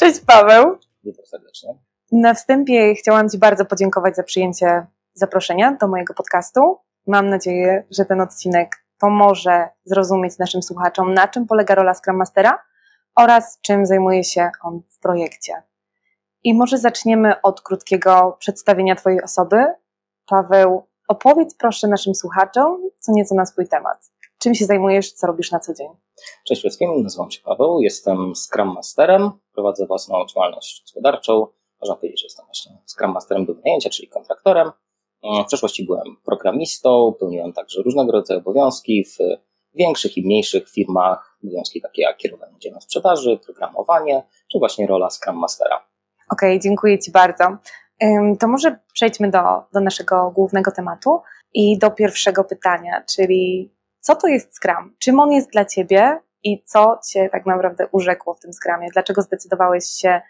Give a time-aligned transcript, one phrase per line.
[0.07, 0.77] Cześć Paweł.
[1.03, 1.69] Witam serdecznie.
[2.11, 6.77] Na wstępie chciałam Ci bardzo podziękować za przyjęcie zaproszenia do mojego podcastu.
[7.07, 12.63] Mam nadzieję, że ten odcinek pomoże zrozumieć naszym słuchaczom, na czym polega rola Scrum Mastera
[13.15, 15.53] oraz czym zajmuje się on w projekcie.
[16.43, 19.65] I może zaczniemy od krótkiego przedstawienia Twojej osoby.
[20.25, 24.11] Paweł, opowiedz proszę naszym słuchaczom co nieco na swój temat.
[24.39, 25.87] Czym się zajmujesz, co robisz na co dzień?
[26.45, 31.47] Cześć wszystkim, nazywam się Paweł, jestem Scrum Masterem, prowadzę własną działalność gospodarczą.
[31.81, 34.71] Można powiedzieć, że jestem właśnie Scrum Masterem do wynajęcia, czyli kontraktorem.
[35.43, 39.17] W przeszłości byłem programistą, pełniłem także różnego rodzaju obowiązki w
[39.75, 45.35] większych i mniejszych firmach, obowiązki takie jak kierowanie działem sprzedaży, programowanie, czy właśnie rola Scrum
[45.35, 45.75] Mastera.
[46.29, 47.57] Okej, okay, dziękuję Ci bardzo.
[48.39, 49.39] To może przejdźmy do,
[49.73, 51.21] do naszego głównego tematu
[51.53, 53.73] i do pierwszego pytania, czyli
[54.07, 54.95] co to jest Scrum?
[54.99, 58.87] Czym on jest dla Ciebie i co Cię tak naprawdę urzekło w tym Scrumie?
[58.93, 60.21] Dlaczego zdecydowałeś się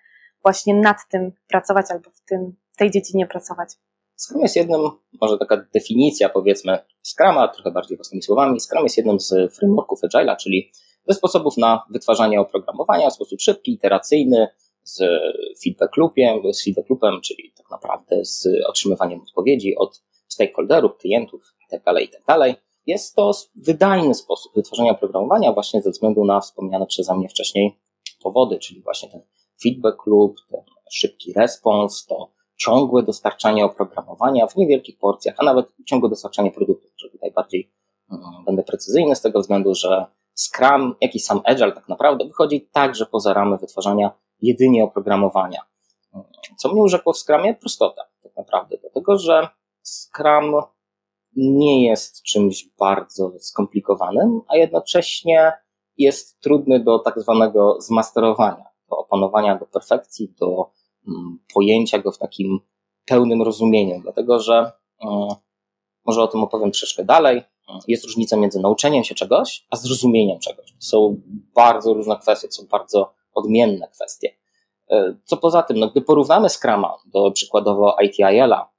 [0.43, 3.69] właśnie nad tym pracować albo w, tym, w tej dziedzinie pracować?
[4.15, 4.81] Scrum jest jednym,
[5.21, 8.59] może taka definicja powiedzmy Scruma, trochę bardziej własnymi słowami.
[8.59, 10.71] Scrum jest jednym z frameworków Agile'a, czyli
[11.07, 14.47] ze sposobów na wytwarzanie oprogramowania w sposób szybki, iteracyjny,
[14.83, 14.99] z
[15.63, 22.01] feedback loopem, z feedback loopem, czyli tak naprawdę z otrzymywaniem odpowiedzi od stakeholderów, klientów itd.,
[22.01, 22.55] itd.
[22.87, 27.79] Jest to wydajny sposób wytwarzania oprogramowania właśnie ze względu na wspomniane przeze mnie wcześniej
[28.23, 29.21] powody, czyli właśnie ten
[29.63, 30.61] feedback loop, ten
[30.91, 37.09] szybki respons, to ciągłe dostarczanie oprogramowania w niewielkich porcjach, a nawet ciągłe dostarczanie produktów, że
[37.09, 37.71] tutaj bardziej
[38.09, 40.05] um, będę precyzyjny z tego względu, że
[40.35, 44.11] Scrum, jak i sam Agile tak naprawdę wychodzi także poza ramy wytwarzania
[44.41, 45.61] jedynie oprogramowania.
[46.57, 47.53] Co mnie urzekło w Scrumie?
[47.53, 49.47] Prostota tak naprawdę, dlatego że
[49.83, 50.55] Scrum
[51.37, 55.53] nie jest czymś bardzo skomplikowanym, a jednocześnie
[55.97, 60.71] jest trudny do tak zwanego zmasterowania, do opanowania do perfekcji, do
[61.07, 62.59] mm, pojęcia go w takim
[63.05, 64.71] pełnym rozumieniu, dlatego że
[65.03, 65.29] mm,
[66.05, 67.41] może o tym opowiem troszeczkę dalej.
[67.87, 70.71] Jest różnica między nauczeniem się czegoś, a zrozumieniem czegoś.
[70.71, 71.21] To są
[71.55, 74.35] bardzo różne kwestie, to są bardzo odmienne kwestie.
[74.89, 78.69] E, co poza tym, no, gdy porównamy Scrama do przykładowo ITIL-a,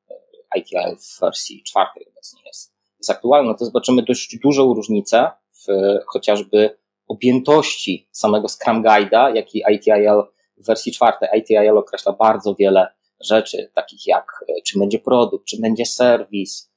[0.55, 5.67] e, ITIL w wersji czwartej obecnie jest, jest aktualna, to zobaczymy dość dużą różnicę w
[6.07, 6.79] chociażby
[7.09, 10.23] objętości samego Scrum Guide'a, jak i ITIL
[10.57, 11.29] w wersji czwartej.
[11.41, 12.87] ITIL określa bardzo wiele
[13.21, 16.69] rzeczy, takich jak e, czym będzie produkt, czym będzie serwis,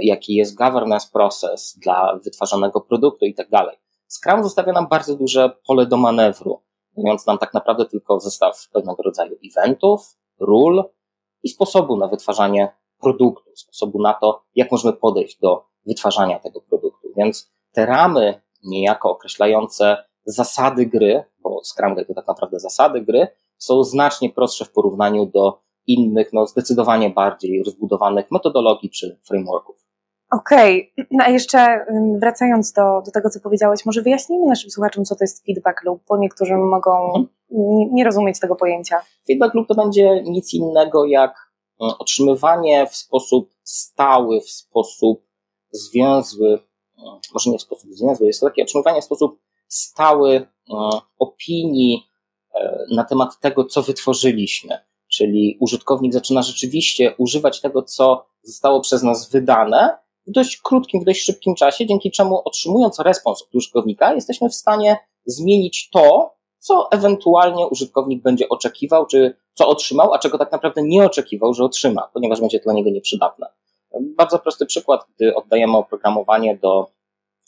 [0.00, 3.76] jaki jest governance process dla wytwarzanego produktu i tak dalej.
[4.08, 6.62] Scrum zostawia nam bardzo duże pole do manewru,
[6.96, 10.84] dając nam tak naprawdę tylko zestaw pewnego rodzaju eventów, ról
[11.42, 12.68] i sposobu na wytwarzanie
[13.00, 17.08] produktu, sposobu na to, jak możemy podejść do wytwarzania tego produktu.
[17.16, 23.28] Więc te ramy niejako określające zasady gry, bo Scrum Guide to tak naprawdę zasady gry,
[23.58, 29.88] są znacznie prostsze w porównaniu do innych, no zdecydowanie bardziej rozbudowanych metodologii czy frameworków.
[30.30, 31.06] Okej, okay.
[31.10, 31.86] no a jeszcze
[32.20, 36.02] wracając do, do tego, co powiedziałeś, może wyjaśnijmy naszym słuchaczom, co to jest feedback loop,
[36.08, 37.28] bo niektórzy mogą mhm.
[37.92, 38.96] nie rozumieć tego pojęcia.
[39.26, 41.47] Feedback loop to będzie nic innego jak
[41.78, 45.26] otrzymywanie w sposób stały, w sposób
[45.70, 46.58] zwięzły,
[46.98, 50.46] e, może nie w sposób zwięzły, jest to takie otrzymywanie w sposób stały e,
[51.18, 52.08] opinii
[52.90, 54.78] na temat tego, co wytworzyliśmy.
[55.08, 61.04] Czyli użytkownik zaczyna rzeczywiście używać tego, co zostało przez nas wydane, w dość krótkim, w
[61.04, 64.96] dość szybkim czasie, dzięki czemu otrzymując respons od użytkownika, jesteśmy w stanie
[65.26, 66.34] zmienić to,
[66.68, 71.64] co ewentualnie użytkownik będzie oczekiwał, czy co otrzymał, a czego tak naprawdę nie oczekiwał, że
[71.64, 73.46] otrzyma, ponieważ będzie to dla niego nieprzydatne.
[74.00, 76.86] Bardzo prosty przykład, gdy oddajemy oprogramowanie do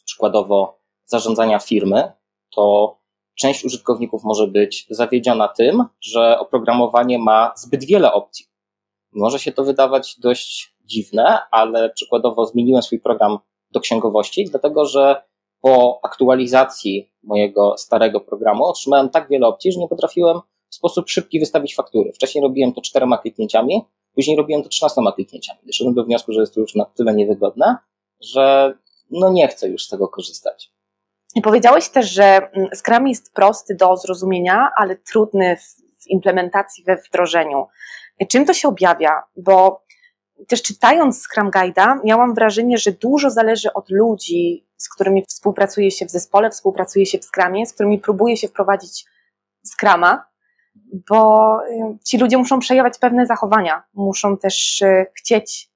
[0.05, 2.13] przykładowo zarządzania firmy,
[2.55, 2.97] to
[3.35, 8.47] część użytkowników może być zawiedziona tym, że oprogramowanie ma zbyt wiele opcji.
[9.13, 13.39] Może się to wydawać dość dziwne, ale przykładowo zmieniłem swój program
[13.71, 15.23] do księgowości, dlatego że
[15.61, 20.41] po aktualizacji mojego starego programu otrzymałem tak wiele opcji, że nie potrafiłem
[20.71, 22.12] w sposób szybki wystawić faktury.
[22.12, 23.85] Wcześniej robiłem to czterema kliknięciami,
[24.15, 25.59] później robiłem to trzynastoma kliknięciami.
[25.67, 27.77] Doszedłem do wniosku, że jest to już na tyle niewygodne,
[28.21, 28.75] że
[29.11, 30.73] no nie chcę już z tego korzystać.
[31.35, 36.97] I powiedziałeś też, że mm, Scrum jest prosty do zrozumienia, ale trudny w implementacji, we
[36.97, 37.67] wdrożeniu.
[38.29, 39.23] Czym to się objawia?
[39.37, 39.83] Bo
[40.49, 46.06] też czytając Scrum Guide'a, miałam wrażenie, że dużo zależy od ludzi, z którymi współpracuje się
[46.06, 49.05] w zespole, współpracuje się w Scrumie, z którymi próbuje się wprowadzić
[49.65, 50.27] Scrama,
[51.11, 55.71] bo y, ci ludzie muszą przejawiać pewne zachowania, muszą też y, chcieć,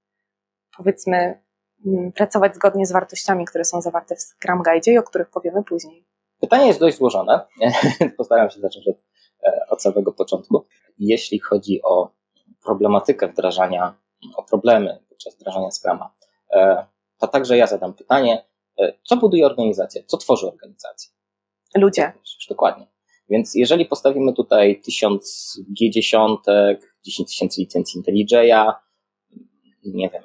[0.76, 1.42] powiedzmy,
[1.86, 5.64] mm, pracować zgodnie z wartościami, które są zawarte w Scrum Guide i o których powiemy
[5.64, 6.04] później.
[6.40, 7.46] Pytanie jest dość złożone.
[8.18, 8.96] Postaram się zacząć od,
[9.46, 10.64] e, od samego początku.
[10.98, 12.10] Jeśli chodzi o
[12.64, 13.94] problematykę wdrażania
[14.36, 16.10] o problemy podczas wdrażania Scrama,
[16.52, 16.86] e,
[17.18, 18.44] to także ja zadam pytanie,
[19.04, 21.10] co buduje organizację, co tworzy organizację?
[21.74, 22.12] Ludzie.
[22.48, 22.86] Dokładnie.
[23.30, 26.36] Więc jeżeli postawimy tutaj tysiąc G10,
[27.04, 28.72] 10 tysięcy licencji IntelliJ'a,
[29.84, 30.22] nie wiem,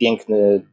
[0.00, 0.66] piękny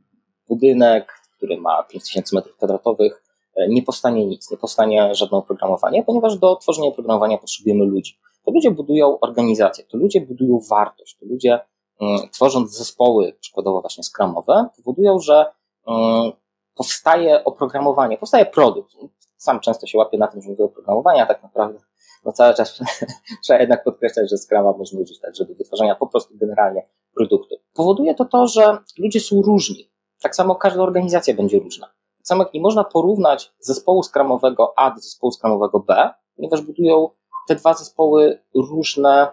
[0.47, 3.23] budynek, który ma 5000 metrów kwadratowych,
[3.55, 8.19] e, nie powstanie nic, nie powstanie żadne oprogramowanie, ponieważ do tworzenia oprogramowania potrzebujemy ludzi.
[8.45, 11.59] To ludzie budują organizację, to ludzie budują wartość, to ludzie
[12.01, 15.45] Mm, tworząc zespoły, przykładowo właśnie skramowe, powodują, że
[15.87, 16.31] mm,
[16.79, 18.95] powstaje oprogramowanie, powstaje produkt.
[19.37, 21.79] Sam często się łapię na tym, że mówię oprogramowanie, a tak naprawdę
[22.25, 22.79] no cały czas
[23.43, 27.55] trzeba jednak podkreślać, że Scrama można użyć także do wytwarzania po prostu generalnie produktu.
[27.73, 29.89] Powoduje to to, że ludzie są różni.
[30.21, 31.87] Tak samo każda organizacja będzie różna.
[31.87, 37.09] Tak samo jak nie można porównać zespołu skramowego A do zespołu skramowego B, ponieważ budują
[37.47, 39.27] te dwa zespoły różne,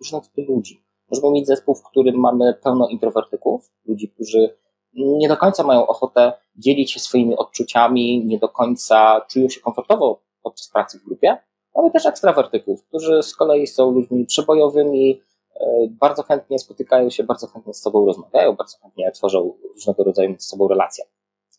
[0.00, 0.84] różne typy ludzi.
[1.10, 4.58] Możemy mieć zespół, w którym mamy pełno introwertyków, ludzi, którzy
[4.98, 10.20] nie do końca mają ochotę dzielić się swoimi odczuciami, nie do końca czują się komfortowo
[10.42, 11.36] podczas pracy w grupie.
[11.76, 15.22] Mamy też ekstrawertyków, którzy z kolei są ludźmi przebojowymi,
[15.60, 15.66] e,
[16.00, 20.46] bardzo chętnie spotykają się, bardzo chętnie z sobą rozmawiają, bardzo chętnie tworzą różnego rodzaju z
[20.48, 21.04] sobą relacje.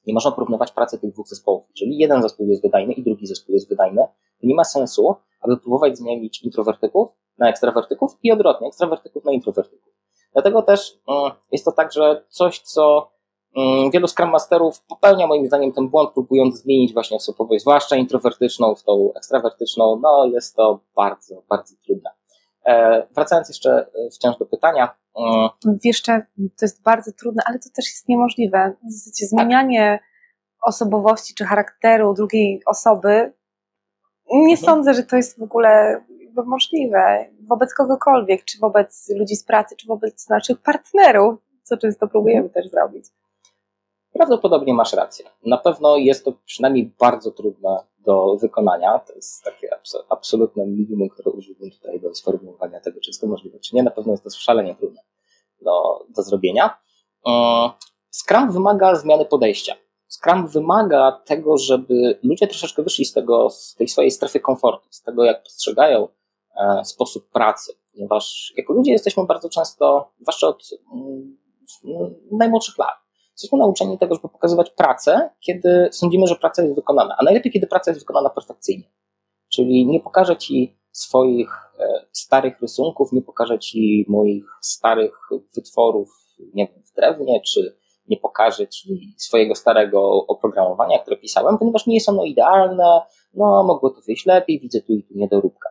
[0.08, 1.64] Nie można porównywać pracy tych dwóch zespołów.
[1.76, 4.02] Jeżeli jeden zespół jest wydajny i drugi zespół jest wydajny,
[4.42, 9.94] to nie ma sensu, aby próbować zmienić introwertyków na ekstrawertyków i odwrotnie, ekstrawertyków na introwertyków.
[10.34, 13.12] Dlatego też mm, jest to także coś, co
[13.94, 18.84] wielu Scrum Masterów popełnia moim zdaniem ten błąd, próbując zmienić właśnie osobowość, zwłaszcza introwertyczną w
[18.84, 20.00] tą ekstrawertyczną.
[20.02, 22.10] No jest to bardzo, bardzo trudne.
[22.66, 24.96] E, wracając jeszcze e, wciąż do pytania.
[25.18, 25.50] Mm,
[25.84, 28.74] Jeszcze to jest bardzo trudne, ale to też jest niemożliwe.
[28.90, 30.00] W zasadzie zmienianie
[30.62, 33.34] osobowości czy charakteru drugiej osoby,
[34.32, 34.58] nie mhm.
[34.58, 36.02] sądzę, że to jest w ogóle
[36.46, 42.46] możliwe wobec kogokolwiek, czy wobec ludzi z pracy, czy wobec naszych partnerów, co często próbujemy
[42.46, 42.54] mhm.
[42.54, 43.06] też zrobić.
[44.20, 45.26] Prawdopodobnie masz rację.
[45.46, 49.00] Na pewno jest to przynajmniej bardzo trudne do wykonania.
[49.00, 49.70] To jest takie
[50.10, 53.84] absolutne minimum, które użyłbym tutaj do sformułowania tego, czy jest to możliwe, czy nie.
[53.84, 55.02] Na pewno jest to szalenie trudne
[55.62, 56.80] do, do zrobienia.
[57.28, 57.70] Mm,
[58.12, 59.76] Scrum wymaga zmiany podejścia.
[60.08, 65.02] Scrum wymaga tego, żeby ludzie troszeczkę wyszli z, tego, z tej swojej strefy komfortu, z
[65.02, 66.08] tego, jak postrzegają
[66.60, 71.38] E, sposób pracy, ponieważ jako ludzie jesteśmy bardzo często, zwłaszcza od mm,
[72.32, 72.98] najmłodszych lat,
[73.40, 77.68] jesteśmy nauczeni tego, żeby pokazywać pracę, kiedy sądzimy, że praca jest wykonana, a najlepiej, kiedy
[77.68, 78.92] praca jest wykonana perfekcyjnie.
[79.50, 85.20] Czyli nie pokażę Ci swoich e, starych rysunków, nie pokażę Ci moich starych
[85.56, 86.10] wytworów,
[86.54, 87.76] nie wiem, w drewnie, czy
[88.08, 93.02] nie pokażę Ci swojego starego oprogramowania, które pisałem, ponieważ nie jest ono idealne,
[93.34, 95.70] no mogło to wyjść lepiej, widzę tu i tu niedoróbka.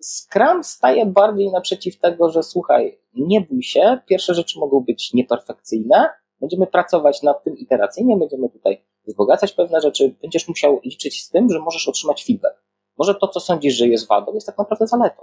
[0.00, 6.08] Scrum staje bardziej naprzeciw tego, że słuchaj, nie bój się, pierwsze rzeczy mogą być nieperfekcyjne,
[6.40, 11.50] Będziemy pracować nad tym iteracyjnie, będziemy tutaj wzbogacać pewne rzeczy, będziesz musiał liczyć z tym,
[11.50, 12.64] że możesz otrzymać feedback.
[12.98, 15.22] Może to, co sądzisz, że jest wadą, jest tak naprawdę zaletą.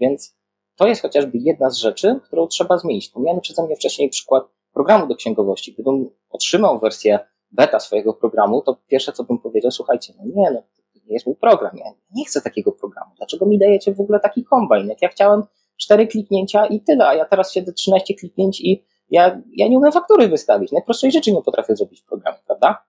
[0.00, 0.36] Więc
[0.76, 3.04] to jest chociażby jedna z rzeczy, którą trzeba zmienić.
[3.04, 5.72] Wspomniałem przeze mnie wcześniej przykład programu do księgowości.
[5.72, 7.18] Gdybym otrzymał wersję
[7.50, 10.62] beta swojego programu, to pierwsze, co bym powiedział, słuchajcie, no nie, no,
[10.94, 13.10] nie jest mój program, ja nie chcę takiego programu.
[13.16, 14.88] Dlaczego mi dajecie w ogóle taki kombajn?
[14.88, 15.42] Jak ja chciałem
[15.76, 19.92] cztery kliknięcia i tyle, a ja teraz siedzę 13 kliknięć i ja, ja nie umiem
[19.92, 20.72] faktury wystawić.
[20.72, 22.84] Najprostszej rzeczy nie potrafię zrobić w programie, prawda?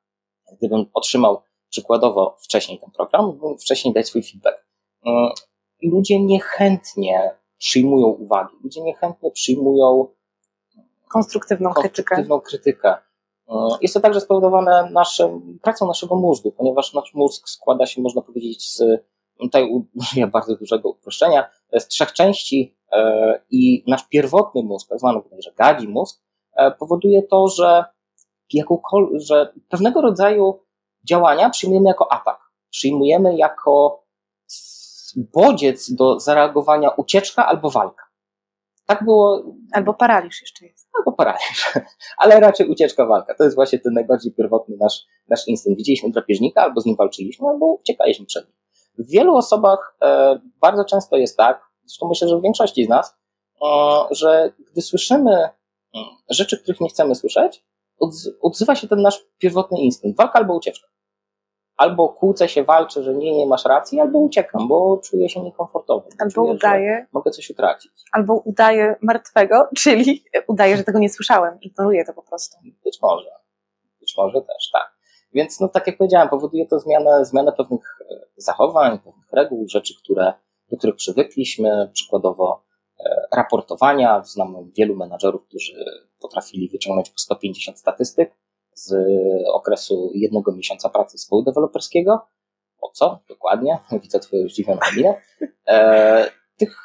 [0.57, 4.65] Gdybym otrzymał przykładowo wcześniej ten program, mógłbym wcześniej dać swój feedback.
[5.05, 5.29] Mm,
[5.81, 10.07] ludzie niechętnie przyjmują uwagi, ludzie niechętnie przyjmują
[11.07, 12.59] konstruktywną, konstruktywną krytykę.
[12.59, 12.97] krytykę.
[13.47, 18.21] Mm, jest to także spowodowane naszym, pracą naszego mózgu, ponieważ nasz mózg składa się, można
[18.21, 18.83] powiedzieć, z,
[19.39, 22.74] tutaj użyję bardzo dużego uproszczenia, z trzech części
[23.51, 26.21] i nasz pierwotny mózg, tak zwany bodajże gadzi mózg,
[26.55, 27.85] e, powoduje to, że,
[29.13, 30.59] że pewnego rodzaju
[31.03, 32.39] działania przyjmujemy jako atak,
[32.69, 34.03] przyjmujemy jako
[35.15, 38.05] bodziec do zareagowania ucieczka albo walka.
[38.85, 39.43] Tak było.
[39.73, 40.89] Albo paraliż jeszcze jest.
[40.97, 41.73] Albo paraliż,
[42.21, 43.35] ale raczej ucieczka, walka.
[43.35, 45.77] To jest właśnie ten najbardziej pierwotny nasz, nasz instynkt.
[45.77, 48.55] Widzieliśmy drapieżnika, albo z nim walczyliśmy, albo uciekaliśmy przed nim.
[48.97, 53.15] W wielu osobach e, bardzo często jest tak, zresztą myślę, że w większości z nas,
[53.63, 53.67] e,
[54.11, 55.49] że gdy słyszymy e,
[56.29, 57.65] rzeczy, których nie chcemy słyszeć,
[58.41, 60.17] odzywa się ten nasz pierwotny instynkt.
[60.17, 60.87] Walka albo ucieczka
[61.77, 66.09] albo kłócę się, walczę, że nie, nie masz racji, albo uciekam, bo czuję się niekomfortowo.
[66.19, 67.07] Albo czuję, udaję.
[67.13, 67.91] Mogę coś utracić.
[68.11, 71.57] Albo udaję martwego, czyli udaję, że tego nie słyszałem.
[71.61, 72.57] Ignoruję to po prostu.
[72.83, 73.29] Być może.
[73.99, 74.95] Być może też, tak.
[75.33, 79.93] Więc, no, tak jak powiedziałem, powoduje to zmianę, zmianę pewnych e, zachowań, pewnych reguł, rzeczy,
[80.03, 80.33] które,
[80.71, 82.63] do których przywykliśmy, przykładowo
[82.99, 84.23] e, raportowania.
[84.23, 85.85] Znam wielu menadżerów, którzy
[86.19, 88.35] potrafili wyciągnąć po 150 statystyk,
[88.73, 88.95] z
[89.53, 92.27] okresu jednego miesiąca pracy zespołu deweloperskiego.
[92.81, 93.19] O co?
[93.29, 93.79] Dokładnie.
[94.03, 95.21] Widzę Twoją zdziwioną minę.
[95.67, 96.77] E, tych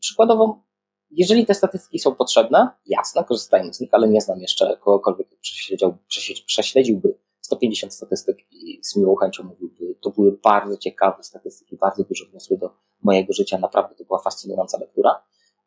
[0.00, 0.62] przykładowo,
[1.10, 5.28] jeżeli te statystyki są potrzebne, jasne, korzystajmy z nich, ale nie znam jeszcze kogokolwiek,
[5.76, 5.98] kto
[6.46, 12.24] prześledziłby 150 statystyk i z miłą chęcią mówiłby, to były bardzo ciekawe statystyki, bardzo dużo
[12.30, 12.70] wniosły do
[13.02, 15.22] mojego życia, naprawdę to była fascynująca lektura.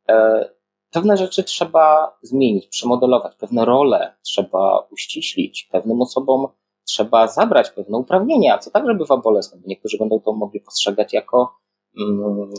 [0.09, 0.49] E,
[0.91, 6.47] Pewne rzeczy trzeba zmienić, przemodelować, pewne role trzeba uściślić, pewnym osobom
[6.83, 11.55] trzeba zabrać pewne uprawnienia, co także bywa bolesne, bo niektórzy będą to mogli postrzegać jako
[11.99, 12.51] mm,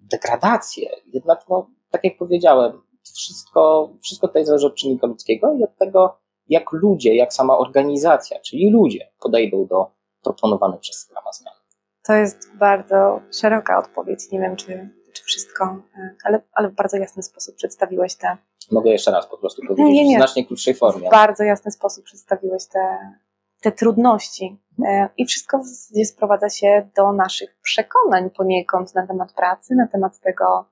[0.00, 0.90] degradację.
[1.12, 2.82] Jednak, no, tak jak powiedziałem,
[3.14, 8.40] wszystko, wszystko tutaj zależy od czynnika ludzkiego i od tego, jak ludzie, jak sama organizacja,
[8.40, 9.90] czyli ludzie podejdą do
[10.22, 11.54] proponowanych przez Scrama zmian.
[12.06, 14.32] To jest bardzo szeroka odpowiedź.
[14.32, 15.64] Nie wiem, czy czy wszystko,
[15.98, 18.36] e, ale, ale w bardzo jasny sposób przedstawiłeś te.
[18.70, 20.16] Mogę jeszcze raz po prostu powiedzieć nie, nie.
[20.16, 21.08] w znacznie krótszej formie.
[21.08, 22.98] W bardzo jasny sposób przedstawiłeś te,
[23.60, 24.58] te trudności.
[24.86, 25.60] E, I wszystko
[26.04, 30.64] sprowadza się do naszych przekonań poniekąd na temat pracy, na temat tego,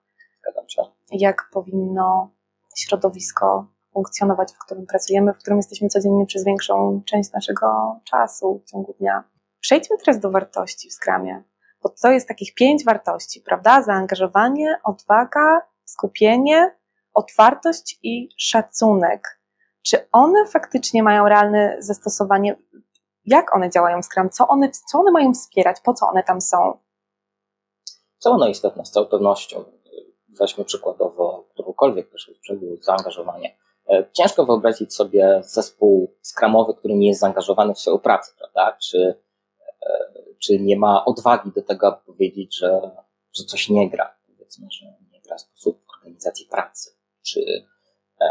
[1.12, 2.30] jak powinno
[2.76, 7.66] środowisko funkcjonować, w którym pracujemy, w którym jesteśmy codziennie przez większą część naszego
[8.04, 9.24] czasu w ciągu dnia.
[9.60, 11.44] Przejdźmy teraz do wartości w skramie
[11.84, 13.82] bo to jest takich pięć wartości, prawda?
[13.82, 16.76] Zaangażowanie, odwaga, skupienie,
[17.14, 19.40] otwartość i szacunek.
[19.82, 22.56] Czy one faktycznie mają realne zastosowanie?
[23.26, 24.30] Jak one działają w Scrum?
[24.30, 25.80] Co one, co one mają wspierać?
[25.84, 26.78] Po co one tam są?
[28.18, 29.64] Są one istotne z całą pewnością.
[30.28, 32.30] Weźmy przykładowo którąkolwiek też
[32.80, 33.56] zaangażowanie.
[33.88, 38.76] E, ciężko wyobrazić sobie zespół skramowy, który nie jest zaangażowany w swoją pracę, prawda?
[38.82, 39.20] Czy
[39.82, 40.14] e,
[40.44, 42.90] czy nie ma odwagi do tego, aby powiedzieć, że,
[43.32, 44.14] że coś nie gra.
[44.26, 46.90] Powiedzmy, że nie gra sposób organizacji pracy,
[47.22, 47.40] czy
[48.20, 48.26] e,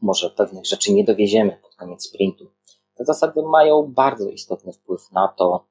[0.00, 2.50] może pewnych rzeczy nie dowieziemy pod koniec sprintu.
[2.94, 5.66] Te zasady mają bardzo istotny wpływ na to,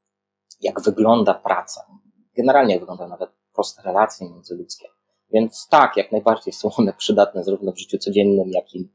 [0.61, 1.85] jak wygląda praca.
[2.37, 4.87] Generalnie jak wygląda nawet proste relacje międzyludzkie.
[5.31, 8.89] Więc tak, jak najbardziej są one przydatne zarówno w życiu codziennym, jak i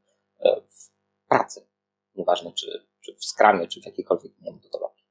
[0.71, 0.91] w
[1.29, 1.67] pracy.
[2.15, 5.05] Nieważne, czy, czy w skramie, czy w jakiejkolwiek innej metodologii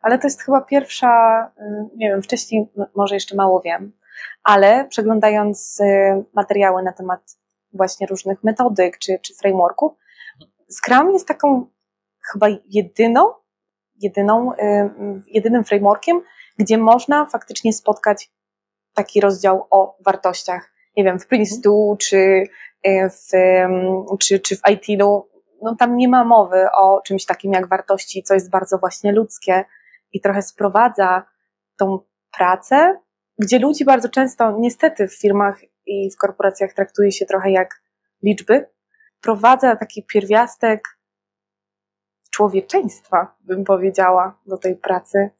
[0.00, 3.92] ale to jest chyba pierwsza, y, nie wiem, wcześniej może jeszcze mało wiem,
[4.42, 5.84] ale przeglądając y,
[6.34, 7.38] materiały na temat
[7.72, 9.92] właśnie różnych metodyk czy, czy frameworków,
[10.70, 11.66] Scrum jest taką
[12.32, 13.32] chyba jedyną,
[14.00, 14.56] jedyną, y,
[15.26, 16.22] jedynym frameworkiem,
[16.58, 18.30] gdzie można faktycznie spotkać
[18.94, 20.72] taki rozdział o wartościach.
[20.96, 22.44] Nie wiem, w Prince2 czy
[23.10, 23.30] w,
[24.20, 25.26] czy, czy w IT, no,
[25.62, 29.64] no tam nie ma mowy o czymś takim jak wartości, co jest bardzo właśnie ludzkie,
[30.12, 31.24] i trochę sprowadza
[31.76, 31.98] tą
[32.32, 33.00] pracę,
[33.38, 37.82] gdzie ludzi bardzo często, niestety w firmach i w korporacjach traktuje się trochę jak
[38.22, 38.70] liczby,
[39.20, 40.98] prowadza taki pierwiastek
[42.30, 45.30] człowieczeństwa, bym powiedziała, do tej pracy.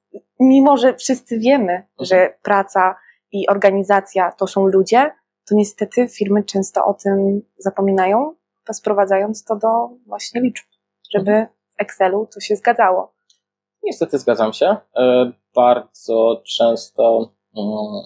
[0.41, 1.89] Mimo, że wszyscy wiemy, Mhm.
[2.01, 2.97] że praca
[3.33, 5.11] i organizacja to są ludzie,
[5.51, 8.35] to niestety firmy często o tym zapominają,
[8.73, 9.69] sprowadzając to do
[10.07, 10.65] właśnie liczb,
[11.15, 13.13] żeby w Excelu to się zgadzało.
[13.83, 14.77] Niestety zgadzam się.
[14.97, 18.05] E, Bardzo często mm,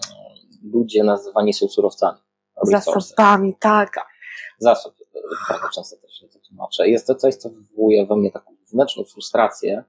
[0.73, 2.19] ludzie nazywani są surowcami.
[2.63, 3.95] Zasobami, tak.
[4.59, 4.93] Zasób.
[5.15, 6.87] e, Bardzo często też się to tłumaczę.
[6.89, 9.83] Jest to coś, co wywołuje we mnie taką wewnętrzną frustrację,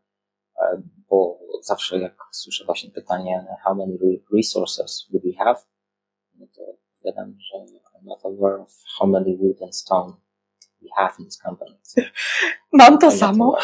[0.63, 5.61] e, bo zawsze jak słyszę właśnie pytanie how many re- resources would we have,
[6.35, 6.63] no to
[7.07, 10.13] odpowiadam, że I'm not aware of how many wood and stone
[10.83, 11.77] we have in this company.
[12.73, 13.45] Mam to samo.
[13.45, 13.63] aware.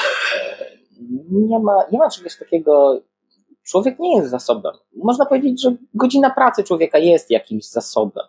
[0.60, 0.82] E,
[1.30, 3.00] Nie ma, nie ma czegoś takiego.
[3.64, 4.72] Człowiek nie jest zasobem.
[4.96, 8.26] Można powiedzieć, że godzina pracy człowieka jest jakimś zasobem.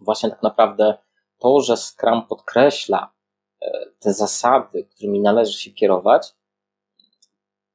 [0.00, 0.98] Właśnie tak naprawdę
[1.38, 3.12] to, że Scrum podkreśla
[3.62, 6.34] e, te zasady, którymi należy się kierować,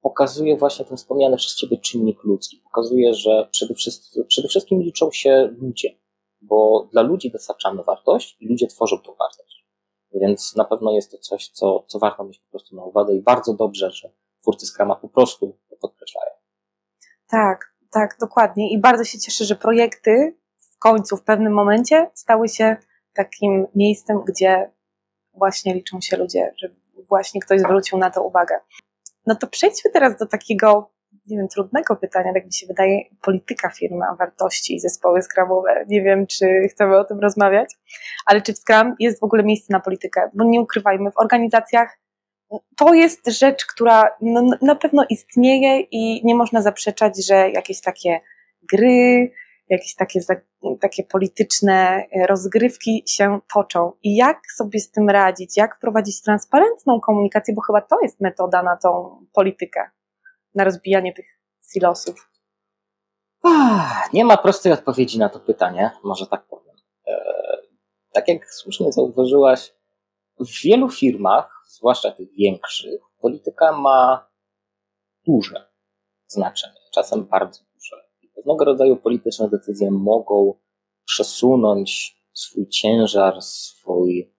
[0.02, 2.62] pokazuje właśnie ten wspomniany przez Ciebie czynnik ludzki.
[2.64, 6.01] Pokazuje, że przede wszystkim, przede wszystkim liczą się ludzie,
[6.42, 9.66] bo dla ludzi dostarczamy wartość i ludzie tworzą tą wartość.
[10.14, 13.22] Więc na pewno jest to coś, co, co warto mieć po prostu na uwadze i
[13.22, 16.32] bardzo dobrze, że twórcy Scrama po prostu to podkreślają.
[17.28, 18.72] Tak, tak, dokładnie.
[18.74, 22.78] I bardzo się cieszę, że projekty w końcu, w pewnym momencie stały się
[23.14, 24.72] takim miejscem, gdzie
[25.34, 26.70] właśnie liczą się ludzie, że
[27.10, 28.60] właśnie ktoś zwrócił na to uwagę.
[29.26, 30.92] No to przejdźmy teraz do takiego,
[31.32, 35.86] nie wiem, trudnego pytania, tak mi się wydaje, polityka firmy, wartości i zespoły skramowe.
[35.88, 37.74] Nie wiem, czy chcemy o tym rozmawiać,
[38.26, 40.30] ale czy w Scrum jest w ogóle miejsce na politykę?
[40.34, 41.98] Bo nie ukrywajmy, w organizacjach
[42.78, 48.20] to jest rzecz, która no, na pewno istnieje i nie można zaprzeczać, że jakieś takie
[48.72, 49.32] gry,
[49.70, 50.20] jakieś takie,
[50.82, 53.92] takie polityczne e, rozgrywki się toczą.
[54.04, 55.58] I jak sobie z tym radzić?
[55.58, 57.54] Jak wprowadzić transparentną komunikację?
[57.54, 59.90] Bo chyba to jest metoda na tą politykę,
[60.56, 61.26] na rozbijanie tych
[61.74, 62.32] silosów.
[63.44, 66.76] Ach, Nie ma prostej odpowiedzi na to pytanie, może tak powiem.
[67.08, 67.24] E,
[68.14, 69.74] Tak jak słusznie zauważyłaś,
[70.40, 74.30] w wielu firmach, zwłaszcza tych większych, polityka ma
[75.28, 75.72] duże
[76.28, 77.96] znaczenie, czasem bardzo duże.
[78.22, 80.54] I Pewnego rodzaju polityczne decyzje mogą
[81.06, 84.34] przesunąć swój ciężar, swój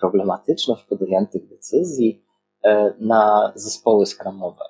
[0.00, 2.24] problematyczność podjętych decyzji
[3.00, 4.64] na zespoły skramowe.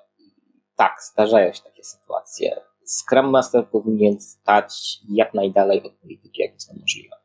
[0.75, 2.61] Tak, zdarzają się takie sytuacje.
[2.85, 7.15] Scrum Master powinien stać jak najdalej od polityki, jak jest to możliwe.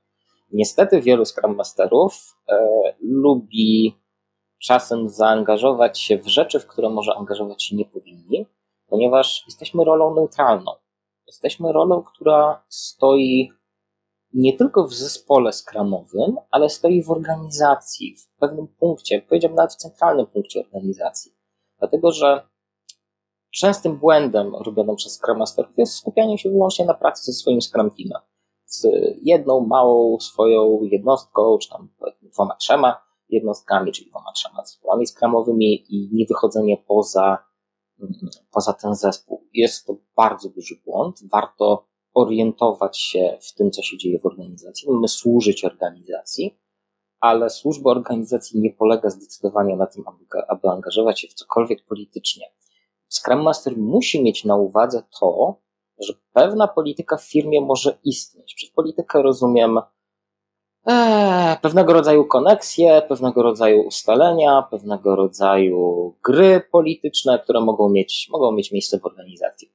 [0.53, 2.59] Niestety wielu Scrum Masterów e,
[3.01, 4.01] lubi
[4.63, 8.47] czasem zaangażować się w rzeczy, w które może angażować się nie powinni,
[8.87, 10.73] ponieważ jesteśmy rolą neutralną.
[11.27, 13.53] Jesteśmy rolą, która stoi
[14.35, 19.77] nie tylko w zespole skramowym, ale stoi w organizacji, w pewnym punkcie, powiedziałbym nawet w
[19.77, 21.33] centralnym punkcie organizacji.
[21.79, 22.49] Dlatego, że
[23.51, 27.91] częstym błędem robionym przez Scrum Masterów jest skupianie się wyłącznie na pracy ze swoim Scrum
[27.91, 28.23] Teamem.
[28.65, 28.87] Z
[29.23, 31.89] jedną małą swoją jednostką, czy tam
[32.23, 37.39] dwoma, trzema jednostkami, czyli dwoma, trzema zespołami skramowymi i nie wychodzenie poza,
[38.01, 38.15] mm,
[38.53, 39.47] poza ten zespół.
[39.55, 41.21] Jest to bardzo duży błąd.
[41.33, 44.91] Warto orientować się w tym, co się dzieje w organizacji.
[44.91, 46.59] Mamy służyć organizacji,
[47.21, 52.47] ale służba organizacji nie polega zdecydowanie na tym, aby, aby angażować się w cokolwiek politycznie.
[53.09, 55.61] Scrum Master musi mieć na uwadze to,
[55.99, 58.55] że pewna polityka w firmie może istnieć.
[58.55, 59.81] Przez politykę rozumiem
[60.87, 68.53] e, pewnego rodzaju koneksje, pewnego rodzaju ustalenia, pewnego rodzaju gry polityczne, które mogą mieć, mogą
[68.53, 69.73] mieć miejsce w organizacji.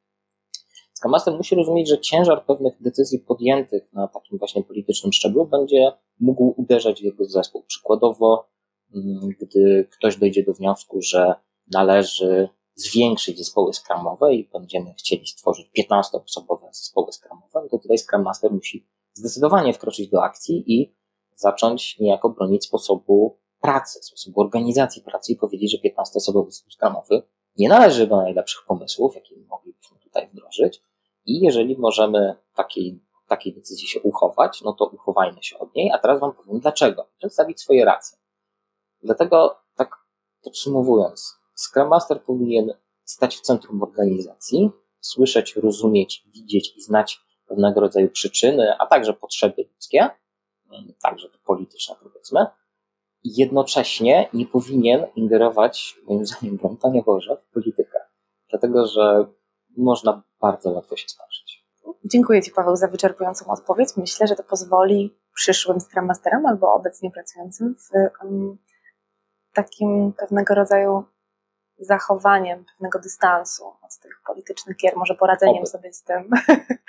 [1.02, 6.54] Scrum musi rozumieć, że ciężar pewnych decyzji podjętych na takim właśnie politycznym szczeblu będzie mógł
[6.58, 7.64] uderzać w jego zespół.
[7.64, 8.50] Przykładowo,
[8.96, 11.34] mm, gdy ktoś dojdzie do wniosku, że
[11.72, 18.52] należy zwiększyć zespoły skramowe i będziemy chcieli stworzyć 15-osobowe zespoły skramowe, to tutaj Scrum Master
[18.52, 20.96] musi zdecydowanie wkroczyć do akcji i
[21.36, 27.24] zacząć niejako bronić sposobu pracy, sposobu organizacji pracy i powiedzieć, że 15-osobowy zespół skramowy
[27.58, 30.84] nie należy do najlepszych pomysłów, jakie moglibyśmy tutaj wdrożyć
[31.26, 35.98] i jeżeli możemy takiej, takiej decyzji się uchować, no to uchowajmy się od niej, a
[35.98, 37.08] teraz Wam powiem dlaczego.
[37.18, 38.18] Przedstawić swoje racje.
[39.04, 39.96] Dlatego, tak
[40.44, 48.10] podsumowując, Scrum Master powinien stać w centrum organizacji, słyszeć, rozumieć, widzieć i znać pewnego rodzaju
[48.10, 50.10] przyczyny, a także potrzeby ludzkie,
[51.02, 52.46] także te polityczne powiedzmy,
[53.24, 58.00] i jednocześnie nie powinien ingerować, moim zdaniem, broń Panie Boże, w politykę.
[58.50, 59.26] Dlatego, że
[59.78, 61.62] można bardzo łatwo się sparzyć.
[62.06, 63.90] Dziękuję Ci, Paweł, za wyczerpującą odpowiedź.
[63.98, 68.58] Myślę, że to pozwoli przyszłym Scrum Masterom albo obecnie pracującym w um,
[69.54, 71.04] takim pewnego rodzaju
[71.80, 75.66] zachowaniem pewnego dystansu od tych politycznych gier, może poradzeniem Oby.
[75.66, 76.30] sobie z tym.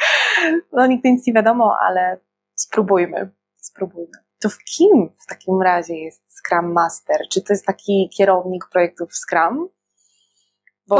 [0.72, 2.20] no nigdy nic nie wiadomo, ale
[2.54, 4.18] spróbujmy, spróbujmy.
[4.40, 7.20] To w kim w takim razie jest Scrum Master?
[7.30, 9.68] Czy to jest taki kierownik projektów Scrum?
[10.86, 10.96] Bo...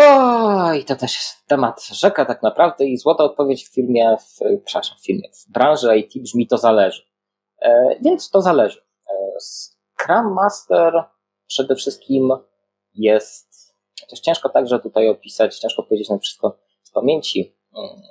[0.67, 4.99] Oj, to też jest temat rzeka tak naprawdę i złota odpowiedź w firmie, w, przepraszam,
[4.99, 7.03] w firmie, w branży IT brzmi to zależy.
[7.63, 8.81] E, więc to zależy.
[9.11, 11.05] E, Scrum Master
[11.47, 12.31] przede wszystkim
[12.95, 13.75] jest,
[14.11, 18.03] też ciężko także tutaj opisać, ciężko powiedzieć na wszystko z pamięci, mm,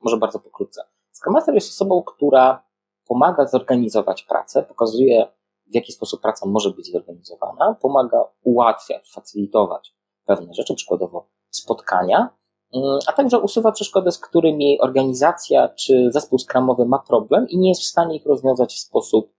[0.00, 0.82] może bardzo pokrótce.
[1.12, 2.62] Scrum Master jest osobą, która
[3.06, 5.26] pomaga zorganizować pracę, pokazuje
[5.66, 9.97] w jaki sposób praca może być zorganizowana, pomaga ułatwiać, facylitować
[10.28, 12.28] pewne rzeczy, przykładowo spotkania,
[12.74, 17.68] mm, a także usuwa przeszkody, z którymi organizacja czy zespół skramowy ma problem i nie
[17.68, 19.32] jest w stanie ich rozwiązać w sposób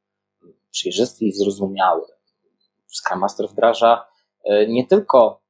[0.72, 2.06] przejrzysty i zrozumiały.
[2.88, 4.06] Scrum Master wdraża
[4.44, 5.42] e, nie tylko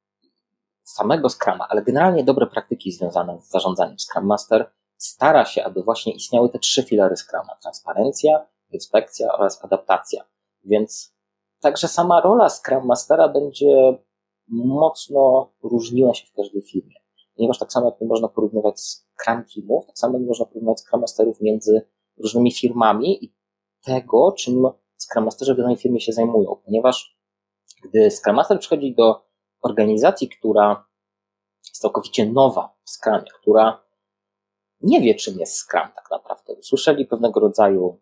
[0.82, 3.96] samego Scrama, ale generalnie dobre praktyki związane z zarządzaniem.
[3.98, 7.56] Scrum Master stara się, aby właśnie istniały te trzy filary Scrama.
[7.62, 10.24] Transparencja, inspekcja oraz adaptacja.
[10.64, 11.14] Więc
[11.60, 13.98] także sama rola Scrum Mastera będzie
[14.50, 16.94] mocno różniła się w każdej firmie.
[17.36, 21.00] Ponieważ tak samo jak nie można porównywać Scrum Teamów, tak samo nie można porównywać Scrum
[21.00, 21.82] Masterów między
[22.16, 23.34] różnymi firmami i
[23.84, 26.56] tego, czym Scrum Masterzy w danej firmie się zajmują.
[26.64, 27.18] Ponieważ
[27.82, 29.24] gdy Scrum Master przychodzi do
[29.62, 30.86] organizacji, która
[31.68, 33.84] jest całkowicie nowa w Scrumie, która
[34.80, 36.52] nie wie, czym jest Scrum tak naprawdę.
[36.52, 38.00] Usłyszeli pewnego rodzaju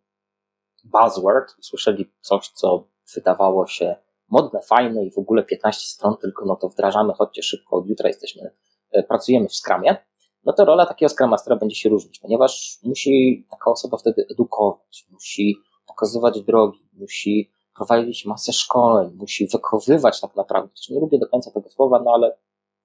[0.85, 3.97] buzzword, usłyszeli coś, co wydawało się
[4.29, 8.09] modne, fajne i w ogóle 15 stron tylko, no to wdrażamy, chodźcie szybko, od jutra
[8.09, 8.51] jesteśmy,
[8.91, 9.97] e, pracujemy w Scrumie,
[10.45, 15.07] no to rola takiego Scrum Mastera będzie się różnić, ponieważ musi taka osoba wtedy edukować,
[15.11, 21.29] musi pokazywać drogi, musi prowadzić masę szkoleń, musi wychowywać tak naprawdę, też nie lubię do
[21.29, 22.37] końca tego słowa, no ale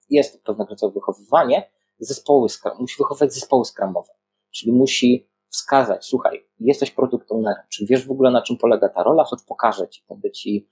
[0.09, 2.47] jest to pewnego rodzaju wychowywanie, zespoły,
[2.79, 4.13] musi wychowywać zespoły skramowe,
[4.51, 9.03] czyli musi wskazać, słuchaj, jesteś produkt ownerem, czy wiesz w ogóle na czym polega ta
[9.03, 10.67] rola, choć pokażę ci, będę ci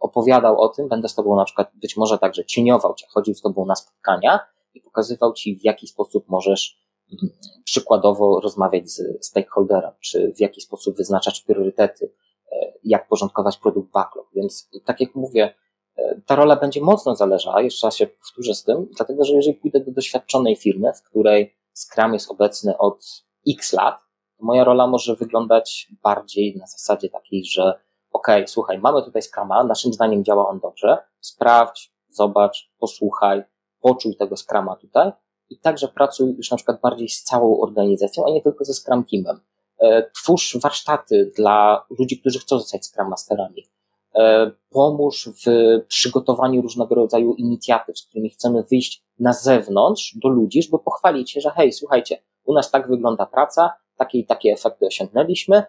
[0.00, 3.40] opowiadał o tym, będę z tobą na przykład być może także cieniował cię, chodził z
[3.40, 4.40] tobą na spotkania
[4.74, 6.78] i pokazywał ci w jaki sposób możesz
[7.12, 12.12] mm, przykładowo rozmawiać z stakeholderem, czy w jaki sposób wyznaczać priorytety,
[12.52, 14.28] e, jak porządkować produkt backlog.
[14.34, 15.54] Więc tak jak mówię,
[15.96, 19.56] e, ta rola będzie mocno zależała, jeszcze raz się powtórzę z tym, dlatego że jeżeli
[19.56, 23.98] pójdę do doświadczonej firmy, w której Scrum jest obecny od x lat,
[24.38, 27.80] to moja rola może wyglądać bardziej na zasadzie takiej, że
[28.12, 33.44] ok, słuchaj, mamy tutaj Scruma, naszym zdaniem działa on dobrze, sprawdź, zobacz, posłuchaj,
[33.80, 35.12] poczuj tego Scruma tutaj
[35.50, 39.04] i także pracuj już na przykład bardziej z całą organizacją, a nie tylko ze Scrum
[39.04, 39.40] Teamem.
[39.78, 43.68] E, twórz warsztaty dla ludzi, którzy chcą zostać Scrum Masterami.
[44.14, 45.50] E, pomóż w
[45.88, 51.40] przygotowaniu różnego rodzaju inicjatyw, z którymi chcemy wyjść na zewnątrz do ludzi, żeby pochwalić się,
[51.40, 55.62] że hej, słuchajcie, u nas tak wygląda praca, takie i takie efekty osiągnęliśmy,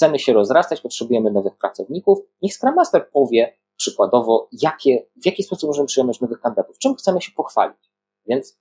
[0.00, 2.18] chcemy się rozrastać, potrzebujemy nowych pracowników.
[2.42, 7.20] Niech Scrum Master powie przykładowo, jakie, w jaki sposób możemy przyjąć nowych kandydatów, czym chcemy
[7.20, 7.90] się pochwalić.
[8.26, 8.58] Więc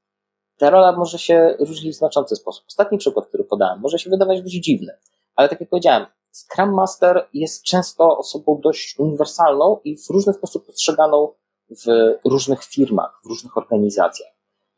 [0.57, 2.65] ta rola może się różnić w znaczący sposób.
[2.67, 4.97] Ostatni przykład, który podałem, może się wydawać dość dziwny,
[5.35, 10.65] ale tak jak powiedziałem, Scrum Master jest często osobą dość uniwersalną i w różny sposób
[10.65, 11.33] postrzeganą
[11.69, 14.31] w różnych firmach, w różnych organizacjach.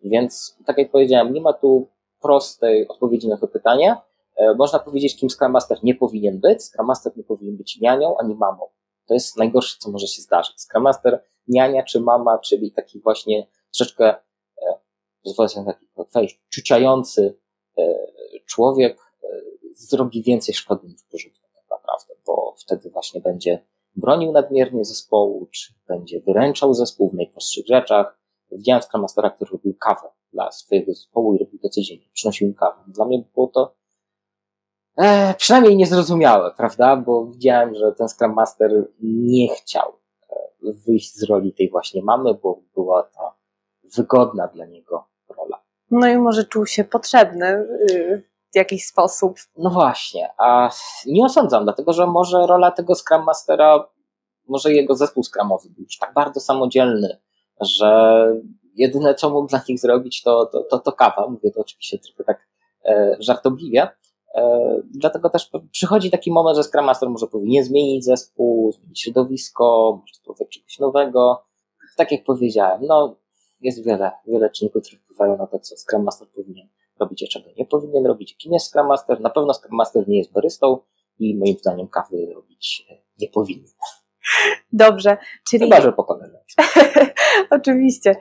[0.03, 1.87] Więc, tak jak powiedziałem, nie ma tu
[2.21, 3.95] prostej odpowiedzi na to pytanie.
[4.37, 6.63] E, można powiedzieć, kim Scrum Master nie powinien być.
[6.63, 8.65] Scrum Master nie powinien być nianią ani mamą.
[9.07, 10.61] To jest najgorsze, co może się zdarzyć.
[10.61, 14.79] Scrum Master, niania czy mama, czyli taki właśnie troszeczkę, e,
[15.23, 17.39] pozwolę sobie na taki wejść, ciuciający
[17.77, 17.83] e,
[18.45, 19.11] człowiek
[19.73, 23.65] zrobi więcej szkody niż pożytku tak naprawdę, bo wtedy właśnie będzie
[23.95, 28.19] bronił nadmiernie zespołu, czy będzie wyręczał zespół w najprostszych rzeczach.
[28.51, 32.05] Widziałem Scrum Mastera, który robił kawę dla swojego zespołu i robił to codziennie.
[32.13, 32.83] Przynosił im kawę.
[32.87, 33.75] Dla mnie było to
[34.97, 36.95] e, przynajmniej niezrozumiałe, prawda?
[36.95, 38.71] Bo widziałem, że ten Scrum Master
[39.03, 39.93] nie chciał
[40.29, 40.35] e,
[40.87, 43.33] wyjść z roli tej właśnie mamy, bo była to
[43.95, 45.61] wygodna dla niego rola.
[45.91, 47.47] No i może czuł się potrzebny
[47.91, 48.23] y,
[48.53, 49.37] w jakiś sposób.
[49.57, 50.69] No właśnie, a
[51.05, 53.87] nie osądzam, dlatego że może rola tego Scrum Mastera,
[54.47, 57.19] może jego zespół Scrumowy był już tak bardzo samodzielny,
[57.61, 58.25] że
[58.75, 61.27] jedyne, co mógł dla nich zrobić, to, to, to, to kawa.
[61.27, 62.47] Mówię to oczywiście trochę tak
[62.85, 63.87] e, żartobliwie.
[64.35, 69.97] E, dlatego też przychodzi taki moment, że Scrum Master może powinien zmienić zespół, zmienić środowisko,
[70.01, 71.43] może spróbować czegoś nowego.
[71.97, 73.15] Tak jak powiedziałem, no,
[73.61, 76.67] jest wiele, wiele czynników, które wpływają na to, co Scrum Master powinien
[76.99, 78.37] robić, a czego nie powinien robić.
[78.37, 79.21] Kim jest Scrum Master?
[79.21, 80.79] Na pewno Scrum Master nie jest barystą
[81.19, 82.87] i moim zdaniem kawy robić
[83.19, 83.71] nie powinien.
[84.73, 85.17] Dobrze,
[85.49, 85.63] czyli...
[85.63, 86.63] Chyba, że po koleżeństwie.
[87.49, 88.15] Oczywiście.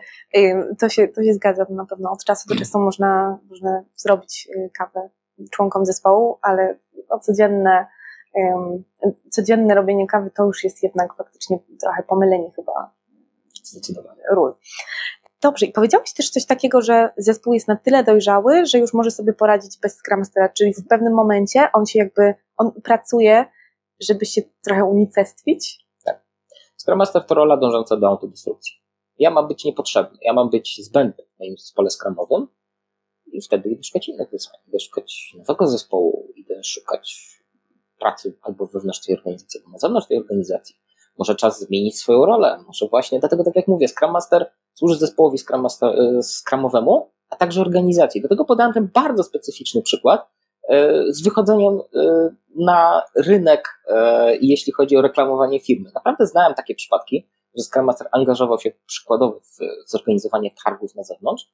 [0.79, 2.11] To się, to się zgadza na pewno.
[2.13, 5.11] Od czasu do czasu można, można zrobić y, kawę
[5.51, 6.79] członkom zespołu, ale
[7.23, 7.87] codzienne,
[9.31, 12.95] codzienne robienie kawy to już jest jednak faktycznie trochę pomylenie chyba
[13.65, 14.23] Zdecydowanie.
[14.31, 14.55] ról.
[15.43, 19.11] Dobrze, i powiedziałeś też coś takiego, że zespół jest na tyle dojrzały, że już może
[19.11, 23.45] sobie poradzić bez Scrum Mastera, czyli w pewnym momencie on się jakby, on pracuje,
[24.01, 25.87] żeby się trochę unicestwić?
[26.05, 26.25] Tak.
[26.77, 28.75] Scrum to rola dążąca do autodestrukcji.
[29.19, 32.47] Ja mam być niepotrzebny, ja mam być zbędny w moim zespole skramowym
[33.33, 37.31] i wtedy idę szukać innych wyzwań, idę szukać nowego zespołu, idę szukać
[38.01, 40.77] pracy albo wewnątrz tej organizacji, albo na zewnątrz tej organizacji.
[41.19, 45.39] Może czas zmienić swoją rolę, może właśnie, dlatego tak jak mówię, Scrum Master służy zespołowi
[45.39, 48.23] Scrum Master, e, Scrumowemu, a także organizacji.
[48.23, 50.29] Do tego podałem ten bardzo specyficzny przykład
[50.69, 53.69] e, z wychodzeniem e, na rynek,
[54.41, 55.91] jeśli chodzi o reklamowanie firmy.
[55.95, 59.59] Naprawdę znałem takie przypadki, że Scrum Master angażował się przykładowo w
[59.91, 61.45] zorganizowanie targów na zewnątrz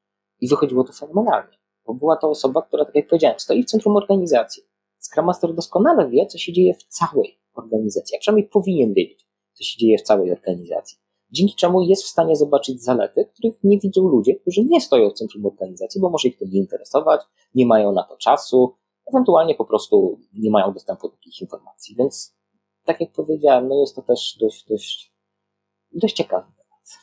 [0.40, 3.96] i wychodziło to fenomenalnie, bo była to osoba, która, tak jak powiedziałem, stoi w centrum
[3.96, 4.62] organizacji.
[4.98, 9.64] Scrum Master doskonale wie, co się dzieje w całej organizacji, a przynajmniej powinien wiedzieć, co
[9.64, 10.98] się dzieje w całej organizacji.
[11.30, 15.14] Dzięki czemu jest w stanie zobaczyć zalety, których nie widzą ludzie, którzy nie stoją w
[15.14, 17.20] centrum organizacji, bo może ich to nie interesować,
[17.54, 18.74] nie mają na to czasu,
[19.12, 21.96] ewentualnie po prostu nie mają dostępu do takich informacji.
[21.98, 22.36] Więc,
[22.84, 25.16] tak jak powiedziałem, no jest to też dość, dość
[25.92, 26.98] dość ciekawy temat.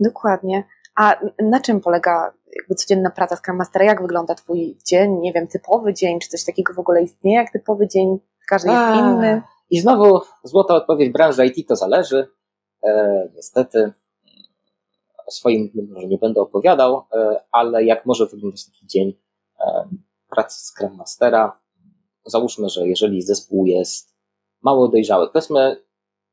[0.00, 0.64] Dokładnie.
[0.98, 3.84] A na czym polega jakby codzienna praca Scrum Mastera?
[3.84, 5.20] Jak wygląda Twój dzień?
[5.20, 8.18] Nie wiem, typowy dzień, czy coś takiego w ogóle istnieje jak typowy dzień?
[8.48, 9.42] Każdy jest A, inny.
[9.70, 12.28] I znowu złota odpowiedź branży IT to zależy.
[12.84, 13.92] E, niestety
[15.26, 19.18] o swoim może nie będę opowiadał, e, ale jak może wyglądać taki dzień
[19.60, 19.88] e,
[20.30, 21.60] pracy Scrum Mastera?
[22.26, 24.14] Załóżmy, że jeżeli zespół jest
[24.62, 25.76] mało dojrzały, powiedzmy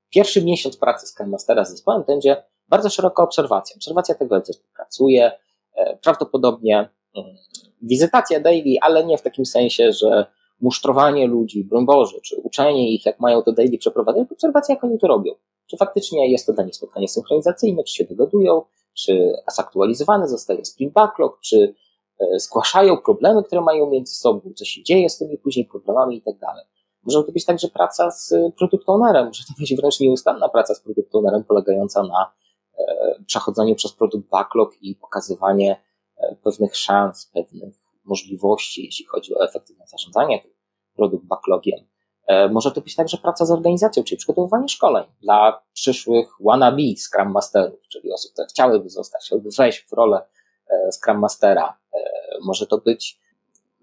[0.10, 3.76] Pierwszy miesiąc pracy Scrum Mastera z zespołem będzie bardzo szeroka obserwacja.
[3.76, 5.32] Obserwacja tego, jak zespół pracuje,
[5.76, 7.36] e, prawdopodobnie mm,
[7.82, 10.26] wizytacja daily, ale nie w takim sensie, że
[10.62, 14.84] musztrowanie ludzi, broń Boże, czy uczenie ich, jak mają to daily przeprowadzać, tylko obserwacja, jak
[14.84, 15.34] oni to robią.
[15.68, 18.62] Czy faktycznie jest to dla nich spotkanie synchronizacyjne, czy się dogadują,
[18.94, 21.76] czy zaktualizowany zostaje sprint backlog, czy
[22.20, 26.22] e, zgłaszają problemy, które mają między sobą, co się dzieje z tymi później problemami i
[26.22, 26.66] tak dalej.
[27.04, 30.80] Może to być także praca z product ownerem, może to być wręcz nieustanna praca z
[30.80, 32.32] product ownerem polegająca na
[32.78, 35.82] e, przechodzeniu przez produkt backlog i pokazywanie
[36.18, 40.52] e, pewnych szans, pewnych możliwości, jeśli chodzi o efektywne zarządzanie tym
[40.96, 41.80] produkt backlogiem.
[42.28, 47.32] E, może to być także praca z organizacją, czyli przygotowywanie szkoleń dla przyszłych wannabe Scrum
[47.32, 50.22] Masterów, czyli osób, które chciałyby zostać, chciałyby wejść w rolę
[50.92, 51.78] Scrum Mastera.
[52.42, 53.20] Może to być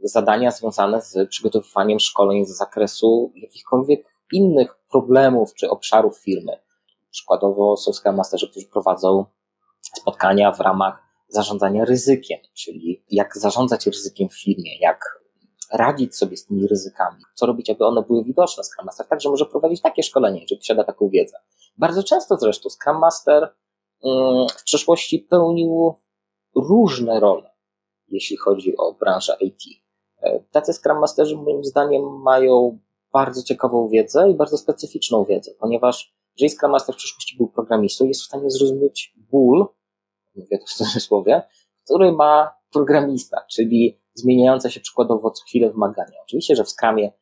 [0.03, 6.53] zadania związane z przygotowywaniem szkoleń z zakresu jakichkolwiek innych problemów czy obszarów firmy.
[7.13, 9.25] Przykładowo są Scrum Masterzy, którzy prowadzą
[9.81, 15.23] spotkania w ramach zarządzania ryzykiem, czyli jak zarządzać ryzykiem w firmie, jak
[15.73, 18.65] radzić sobie z tymi ryzykami, co robić, aby one były widoczne.
[18.65, 21.37] Scrum Master także może prowadzić takie szkolenie, jeżeli posiada taką wiedzę.
[21.79, 23.55] Bardzo często zresztą Scrum Master
[24.05, 25.95] mm, w przeszłości pełnił
[26.57, 27.51] różne role,
[28.09, 29.63] jeśli chodzi o branżę IT.
[30.51, 32.79] Tacy Scrum Masterzy moim zdaniem mają
[33.13, 38.07] bardzo ciekawą wiedzę i bardzo specyficzną wiedzę, ponieważ jeżeli Scrum Master w przyszłości był programistą,
[38.07, 39.67] jest w stanie zrozumieć ból,
[40.35, 41.43] mówię to w cudzysłowie,
[41.85, 46.19] który ma programista, czyli zmieniające się przykładowo co chwilę wymagania.
[46.23, 47.13] Oczywiście, że w Scrumie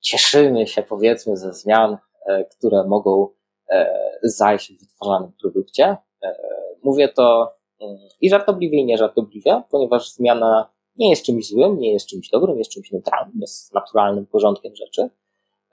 [0.00, 3.28] cieszymy się powiedzmy ze zmian, e, które mogą
[3.70, 3.90] e,
[4.22, 5.96] zajść w wytwarzanym produkcie.
[6.22, 6.36] E,
[6.82, 12.06] mówię to mm, i żartobliwie, i nieżartobliwie, ponieważ zmiana nie jest czymś złym, nie jest
[12.06, 15.10] czymś dobrym, jest czymś neutralnym, jest naturalnym porządkiem rzeczy.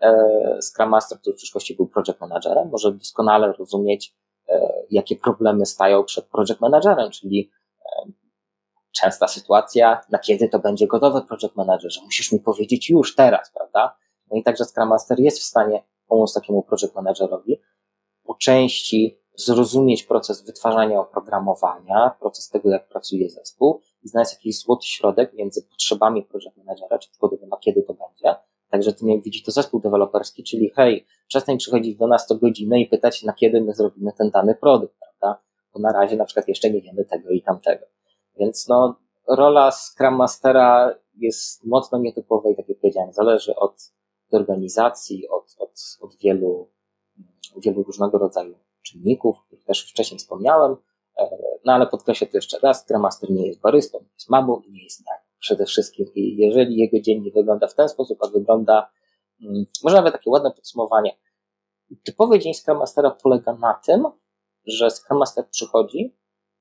[0.03, 4.15] E, Scrum Master, który w przyszłości był project managerem, może doskonale rozumieć,
[4.49, 7.51] e, jakie problemy stają przed project managerem, czyli
[7.85, 8.11] e,
[8.91, 13.51] częsta sytuacja, na kiedy to będzie gotowy project manager, że musisz mi powiedzieć już teraz,
[13.51, 13.97] prawda?
[14.31, 17.61] No i także Scrum Master jest w stanie pomóc takiemu project managerowi
[18.23, 24.87] po części zrozumieć proces wytwarzania oprogramowania, proces tego, jak pracuje zespół i znaleźć jakiś złoty
[24.87, 28.35] środek między potrzebami project managera, czy przykładowo na kiedy to będzie.
[28.73, 32.81] Także to nie widzi to zespół deweloperski, czyli hej, przestań przychodzić do nas co godzinę
[32.81, 35.41] i pytać, na kiedy my zrobimy ten dany produkt, prawda?
[35.73, 37.85] Bo na razie na przykład jeszcze nie wiemy tego i tamtego.
[38.39, 38.95] Więc no,
[39.27, 43.91] rola Scrum Mastera jest mocno nietypowa i tak jak powiedziałem, zależy od
[44.31, 46.69] organizacji, od, od, od wielu,
[47.57, 50.75] wielu różnego rodzaju czynników, których też wcześniej wspomniałem,
[51.17, 51.29] e,
[51.65, 54.71] no ale podkreślę to jeszcze raz, Scrum Master nie jest barystą, nie jest mamą i
[54.71, 56.05] nie jest tak przede wszystkim.
[56.15, 58.91] I jeżeli jego dzień nie wygląda w ten sposób, a wygląda,
[59.41, 61.17] mm, może nawet takie ładne podsumowanie,
[62.03, 64.03] typowy dzień Scrum Mastera polega na tym,
[64.65, 66.17] że Scrum Master przychodzi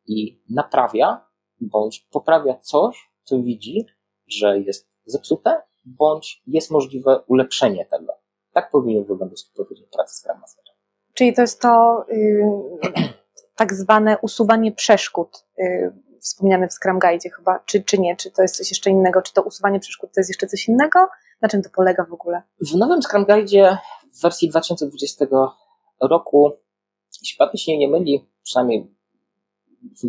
[0.07, 1.27] i naprawia
[1.61, 3.87] bądź poprawia coś, co widzi,
[4.27, 8.13] że jest zepsute, bądź jest możliwe ulepszenie tego.
[8.53, 10.71] Tak powinien wyglądać typowy dzień pracy Scrum Mastera.
[11.15, 13.13] Czyli to jest to yy,
[13.57, 18.43] tak zwane usuwanie przeszkód yy, wspomniane w Scrum Guide chyba, czy, czy nie, czy to
[18.43, 20.99] jest coś jeszcze innego, czy to usuwanie przeszkód to jest jeszcze coś innego?
[21.41, 22.43] Na czym to polega w ogóle?
[22.61, 23.79] W nowym Scrum Guide
[24.15, 25.27] w wersji 2020
[26.01, 26.53] roku,
[27.23, 28.95] jeśli pamięć nie myli, przynajmniej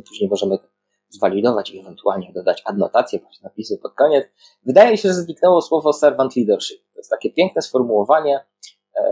[0.08, 0.58] później możemy
[1.10, 4.26] zwalidować i ewentualnie dodać adnotację, napisy pod koniec.
[4.66, 6.82] Wydaje się, że zniknęło słowo servant leadership.
[6.94, 8.46] To jest takie piękne sformułowanie,
[8.96, 9.04] e,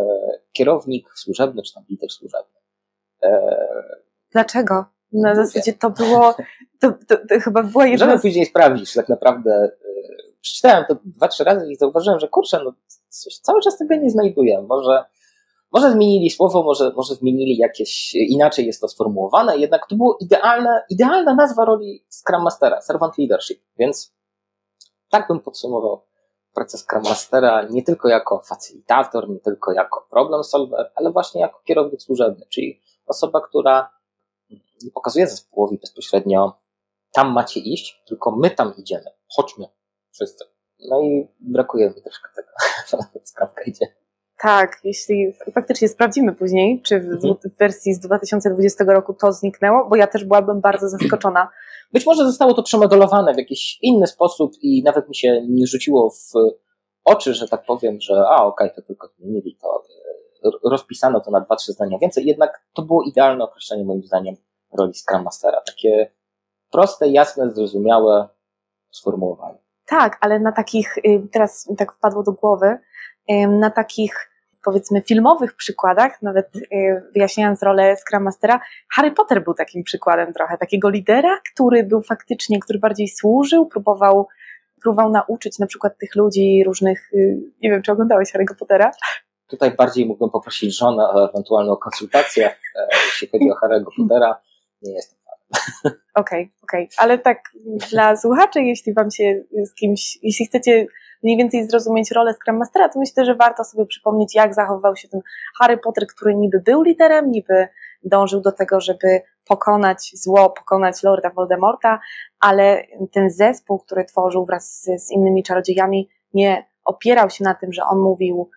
[0.52, 2.60] kierownik służebny, czy tam lider służebny.
[3.24, 3.56] E,
[4.32, 4.86] Dlaczego?
[5.12, 6.36] Na zasadzie to było,
[6.82, 9.72] to, to, to chyba była jedna Możemy później sprawdzić, tak naprawdę e,
[10.42, 12.74] przeczytałem to dwa, trzy razy i zauważyłem, że kurczę, no
[13.10, 14.66] coś, cały czas tego nie znajduję.
[14.70, 15.04] Może,
[15.72, 20.84] może zmienili słowo, może, może zmienili jakieś, inaczej jest to sformułowane, jednak to było idealne,
[20.90, 24.14] idealna nazwa roli Scrum Mastera, Servant Leadership, więc
[25.10, 26.02] tak bym podsumował
[26.54, 31.60] pracę Scrum Mastera nie tylko jako facylitator, nie tylko jako problem solver, ale właśnie jako
[31.66, 33.90] kierownik służebny, czyli osoba, która
[34.94, 36.61] pokazuje zespołowi bezpośrednio
[37.14, 39.66] tam macie iść, tylko my tam idziemy, chodźmy
[40.12, 40.46] wszyscy.
[40.90, 42.50] No i brakuje mi troszkę tego,
[43.24, 43.86] sprawka idzie.
[44.42, 47.36] Tak, jeśli faktycznie sprawdzimy później, czy w, mhm.
[47.60, 51.50] wersji z 2020 roku to zniknęło, bo ja też byłabym bardzo zaskoczona.
[51.94, 56.10] Być może zostało to przemodelowane w jakiś inny sposób i nawet mi się nie rzuciło
[56.10, 56.34] w
[57.04, 59.84] oczy, że tak powiem, że a okej, okay, to tylko zmienili to,
[60.46, 64.36] e, rozpisano to na dwa, trzy zdania więcej, jednak to było idealne określenie moim zdaniem
[64.78, 65.62] roli Scrum Mastera.
[65.62, 66.12] Takie
[66.72, 68.28] proste, jasne, zrozumiałe
[68.92, 69.58] sformułowanie.
[69.86, 72.78] Tak, ale na takich, y, teraz mi tak wpadło do głowy,
[73.48, 74.32] na takich
[74.64, 76.62] powiedzmy filmowych przykładach, nawet y,
[77.14, 78.60] wyjaśniając rolę Scrum Mastera,
[78.96, 84.28] Harry Potter był takim przykładem trochę, takiego lidera, który był faktycznie, który bardziej służył, próbował,
[84.82, 88.92] próbował nauczyć na przykład tych ludzi różnych, y, nie wiem, czy oglądałeś Harry'ego Pottera?
[89.48, 94.42] Tutaj bardziej mógłbym poprosić żonę o ewentualną konsultację, e, jeśli chodzi o Harry'ego Pottera.
[94.82, 95.20] Nie jestem
[96.16, 97.40] Okej, okej, okay, ale tak
[97.92, 100.88] dla słuchaczy, jeśli wam się z kimś, jeśli chcecie
[101.24, 105.08] mniej więcej zrozumieć rolę Scrum Mastera, to myślę, że warto sobie przypomnieć, jak zachowywał się
[105.08, 105.22] ten
[105.60, 107.68] Harry Potter, który niby był liderem, niby
[108.04, 112.00] dążył do tego, żeby pokonać zło, pokonać Lorda Voldemorta,
[112.40, 117.74] ale ten zespół, który tworzył wraz z, z innymi czarodziejami, nie opierał się na tym,
[117.74, 118.50] że on mówił,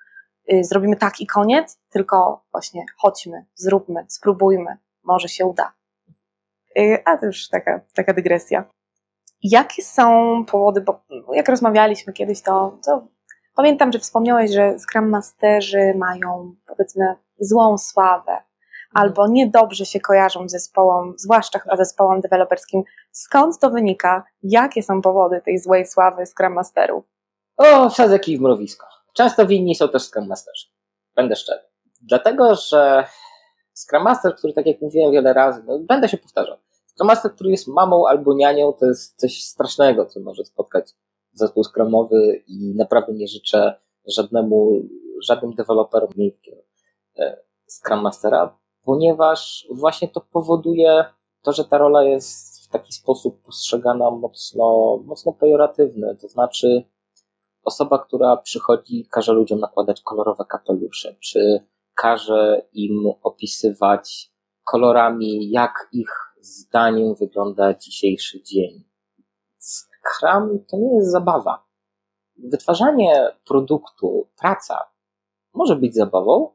[0.52, 5.72] y, zrobimy tak i koniec, tylko właśnie chodźmy, zróbmy, spróbujmy, może się uda.
[6.78, 8.64] Y, a to już taka, taka dygresja.
[9.42, 11.00] Jakie są powody, bo
[11.32, 13.06] jak rozmawialiśmy kiedyś, to, to
[13.56, 18.42] pamiętam, że wspomniałeś, że Scrum Masterzy mają powiedzmy złą sławę
[18.94, 22.82] albo niedobrze się kojarzą z zespołom, zwłaszcza chyba zespołom deweloperskim.
[23.12, 24.24] Skąd to wynika?
[24.42, 27.04] Jakie są powody tej złej sławy Scrum Masterów?
[27.56, 28.86] O, wsadzę kij w mrowisko.
[29.12, 30.66] Często winni są też Scrum Masterzy.
[31.16, 31.60] Będę szczery.
[32.02, 33.04] Dlatego, że
[33.74, 36.56] Scrum Master, który tak jak mówiłem wiele razy, no, będę się powtarzał,
[36.86, 40.90] Scrum Master, który jest mamą albo nianią, to jest coś strasznego, co może spotkać
[41.32, 43.74] zespół Scrumowy i naprawdę nie życzę
[44.06, 44.82] żadnemu,
[45.22, 46.50] żadnym deweloperom mieć
[47.18, 51.04] e, Scrum Mastera, ponieważ właśnie to powoduje
[51.42, 56.84] to, że ta rola jest w taki sposób postrzegana mocno, mocno pejoratywny, to znaczy
[57.64, 61.60] osoba, która przychodzi, każe ludziom nakładać kolorowe kapelusze, czy
[61.96, 64.32] każe im opisywać
[64.64, 68.84] kolorami, jak ich zdaniem wygląda dzisiejszy dzień.
[69.58, 71.64] Scrum to nie jest zabawa.
[72.38, 74.78] Wytwarzanie produktu, praca
[75.54, 76.50] może być zabawą,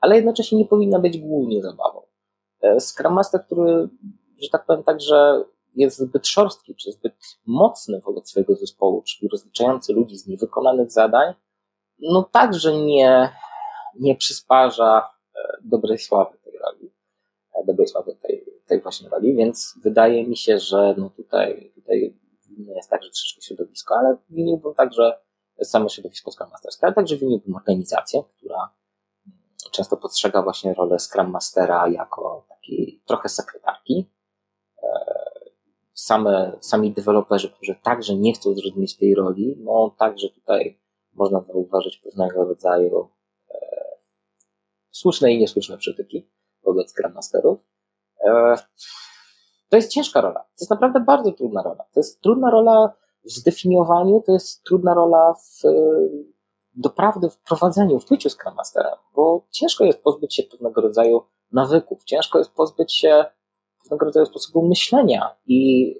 [0.00, 2.02] ale jednocześnie nie powinna być głównie zabawą.
[2.60, 3.88] E, Scrum Master, który,
[4.42, 5.44] że tak powiem, także
[5.74, 7.14] jest zbyt szorstki, czy zbyt
[7.46, 11.34] mocny wobec swojego zespołu, czyli rozliczający ludzi z niewykonanych zadań,
[11.98, 13.32] no także nie,
[14.00, 16.92] nie przysparza e, dobrej sławy tej roli,
[17.54, 22.16] e, dobrej sławy tej, tej właśnie roli, więc wydaje mi się, że no tutaj, tutaj
[22.58, 25.18] nie jest tak, że troszeczkę środowisko, ale winiłbym także
[25.62, 28.70] samo środowisko Scrum Masterskie, ale także winiłbym organizację, która
[29.72, 34.10] często postrzega właśnie rolę Scrum Mastera jako takiej trochę sekretarki.
[34.82, 34.88] E,
[35.94, 40.78] same, sami deweloperzy, którzy także nie chcą zrozumieć tej roli, no także tutaj
[41.14, 43.08] można zauważyć pewnego rodzaju
[44.98, 46.28] słuszne i niesłuszne przytyki
[46.64, 47.58] wobec Grandmasterów.
[48.26, 48.54] E,
[49.68, 50.40] to jest ciężka rola.
[50.40, 51.84] To jest naprawdę bardzo trudna rola.
[51.94, 52.92] To jest trudna rola
[53.24, 55.62] w zdefiniowaniu, to jest trudna rola w
[56.76, 61.22] doprawdy w prowadzeniu, w byciu Scrum Masterem, bo ciężko jest pozbyć się pewnego rodzaju
[61.52, 63.24] nawyków, ciężko jest pozbyć się
[63.82, 65.94] pewnego rodzaju sposobu myślenia i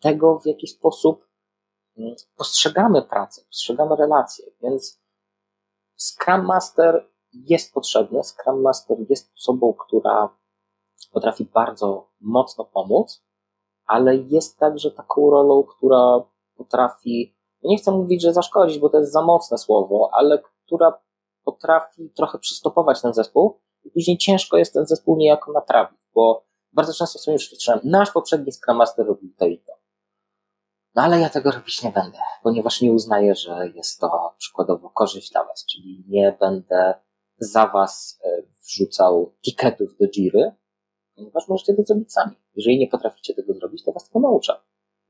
[0.00, 1.26] tego, w jaki sposób
[1.98, 5.00] mm, postrzegamy pracę, postrzegamy relacje, więc
[5.96, 10.28] Scrum Master jest potrzebny, Scrum Master jest osobą, która
[11.12, 13.24] potrafi bardzo mocno pomóc,
[13.86, 16.22] ale jest także taką rolą, która
[16.56, 20.98] potrafi, no nie chcę mówić, że zaszkodzić, bo to jest za mocne słowo, ale która
[21.44, 26.94] potrafi trochę przystopować ten zespół i później ciężko jest ten zespół niejako naprawić, bo bardzo
[26.94, 29.72] często sobie już słyszałem, nasz poprzedni Scrum Master robił to i to.
[30.94, 35.32] No ale ja tego robić nie będę, ponieważ nie uznaję, że jest to przykładowo korzyść
[35.32, 36.94] dla Was, czyli nie będę
[37.44, 40.52] za Was e, wrzucał tiketów do Jiry,
[41.16, 42.36] ponieważ możecie to zrobić sami.
[42.56, 44.52] Jeżeli nie potraficie tego zrobić, to Was tego nauczę.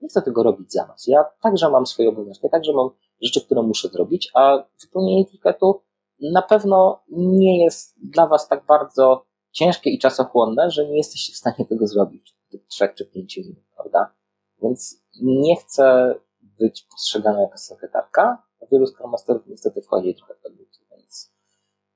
[0.00, 1.06] Nie chcę tego robić za Was.
[1.06, 2.90] Ja także mam swoje obowiązki, także mam
[3.22, 5.80] rzeczy, które muszę zrobić, a wypełnienie tiketu
[6.20, 11.36] na pewno nie jest dla Was tak bardzo ciężkie i czasochłonne, że nie jesteście w
[11.36, 14.14] stanie tego zrobić w tych trzech czy pięciu minut, prawda?
[14.62, 20.58] Więc nie chcę być postrzegana jako sekretarka, a wielu Scrum Masterów niestety wchodzi trochę w
[20.58, 20.80] więc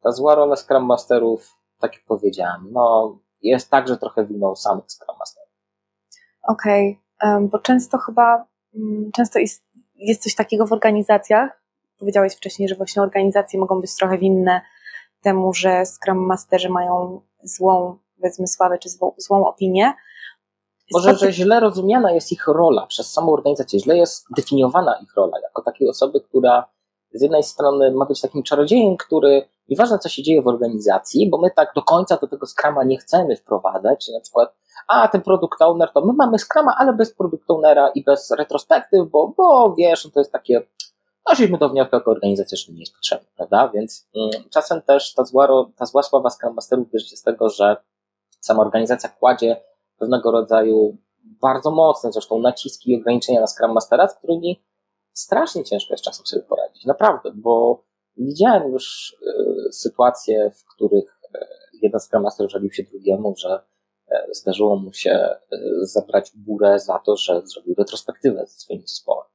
[0.02, 5.18] ta zła rola Scrum Masterów, tak jak powiedziałem, no jest także trochę winą samych Scrum
[5.18, 5.48] Masterów.
[6.42, 11.62] Okej, okay, bo często chyba, mm, często jest, jest coś takiego w organizacjach,
[11.98, 14.60] powiedziałeś wcześniej, że właśnie organizacje mogą być trochę winne
[15.22, 19.94] temu, że Scrum Masterzy mają złą, powiedzmy, sławę czy złą, złą opinię.
[20.92, 25.40] Może, że źle rozumiana jest ich rola przez samą organizację, źle jest definiowana ich rola
[25.42, 26.68] jako takiej osoby, która
[27.12, 31.38] z jednej strony ma być takim czarodziejem, który nieważne co się dzieje w organizacji, bo
[31.38, 34.54] my tak do końca do tego skrama nie chcemy wprowadzać, na przykład
[34.88, 39.10] a ten produkt owner to my mamy skrama, ale bez produkt ownera i bez retrospektyw,
[39.10, 40.62] bo, bo wiesz, no to jest takie
[41.28, 43.68] doszliśmy do wniosku jako organizacja, że nie jest potrzebne, prawda?
[43.74, 47.48] Więc mm, czasem też ta zła, ta zła sława Scrum Masterów bierze się z tego,
[47.48, 47.76] że
[48.40, 49.60] sama organizacja kładzie
[49.98, 54.62] pewnego rodzaju bardzo mocne zresztą naciski i ograniczenia na Scrum Mastera, z którymi
[55.18, 56.84] strasznie ciężko jest czasem sobie poradzić.
[56.84, 57.84] Naprawdę, bo
[58.16, 59.16] widziałem już
[59.68, 61.38] y, sytuacje, w których y,
[61.82, 63.60] jeden Scrum Master żalił się drugiemu, że
[64.12, 65.28] y, zdarzyło mu się
[65.82, 69.26] zabrać górę za to, że zrobił retrospektywę ze swoim zespołem.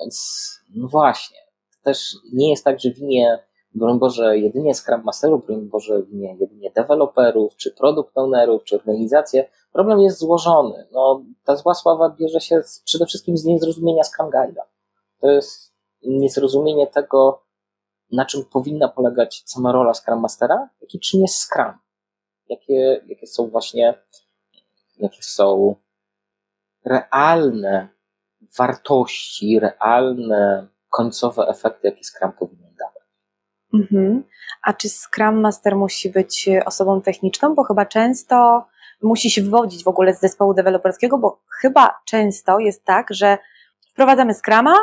[0.00, 1.38] Więc no właśnie,
[1.70, 3.38] to też nie jest tak, że winie,
[3.74, 9.48] broń Boże, jedynie Scrum Masterów, broń Boże, winie jedynie deweloperów, czy product ownerów, czy organizacje.
[9.72, 10.86] Problem jest złożony.
[10.92, 14.71] No, ta zła sława bierze się z, przede wszystkim z niezrozumienia Scrum Guide'a.
[15.22, 17.42] To jest niezrozumienie tego,
[18.12, 21.72] na czym powinna polegać sama rola Scrum Mastera, jak i czym jest Scrum.
[22.48, 23.94] Jakie, jakie są właśnie,
[24.98, 25.76] jakie są
[26.84, 27.88] realne
[28.58, 33.08] wartości, realne, końcowe efekty, jakie Scrum powinien dawać.
[33.74, 34.24] Mhm.
[34.62, 37.54] A czy Scrum Master musi być osobą techniczną?
[37.54, 38.64] Bo chyba często
[39.02, 43.38] musi się wywodzić w ogóle z zespołu deweloperskiego, bo chyba często jest tak, że
[43.92, 44.74] wprowadzamy Scrama,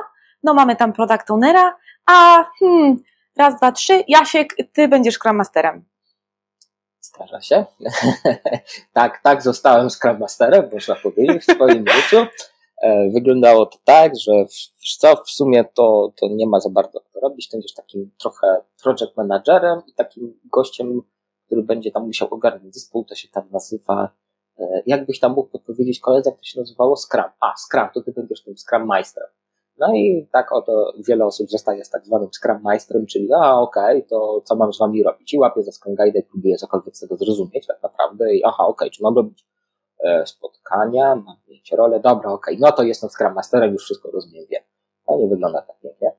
[0.44, 2.98] no mamy tam product ownera, a hmm,
[3.38, 5.86] raz, dwa, trzy, Jasiek, ty będziesz Scrum Masterem.
[7.02, 7.66] Zdarza się.
[8.94, 12.26] tak, tak, zostałem Scrum Masterem, można powiedzieć, w swoim życiu.
[12.82, 17.00] E, wyglądało to tak, że w, co w sumie to, to nie ma za bardzo
[17.00, 17.50] co robić.
[17.52, 21.02] Będziesz takim trochę project managerem i takim gościem,
[21.46, 24.10] który będzie tam musiał ogarnąć zespół, to się tam nazywa.
[24.60, 26.96] E, jakbyś tam mógł podpowiedzieć koledze, jak to się nazywało?
[26.96, 27.32] Scrum.
[27.40, 29.30] A, Scrum, to ty będziesz tym Scrum Meisterem.
[29.80, 33.98] No i tak oto wiele osób zostaje z tak zwanym Scrum Meisterem, czyli a okej,
[33.98, 35.34] okay, to co mam z wami robić?
[35.34, 38.64] I łapię za Scrum Guide i próbuję cokolwiek z tego zrozumieć tak naprawdę i aha,
[38.64, 39.46] okej, okay, czy mam robić
[40.04, 44.12] E, spotkania, mam mieć rolę, dobra, okej, okay, no to jestem Scrum Masterem, już wszystko
[44.12, 44.64] rozumiem, wiem.
[45.08, 46.12] No nie wygląda tak pięknie.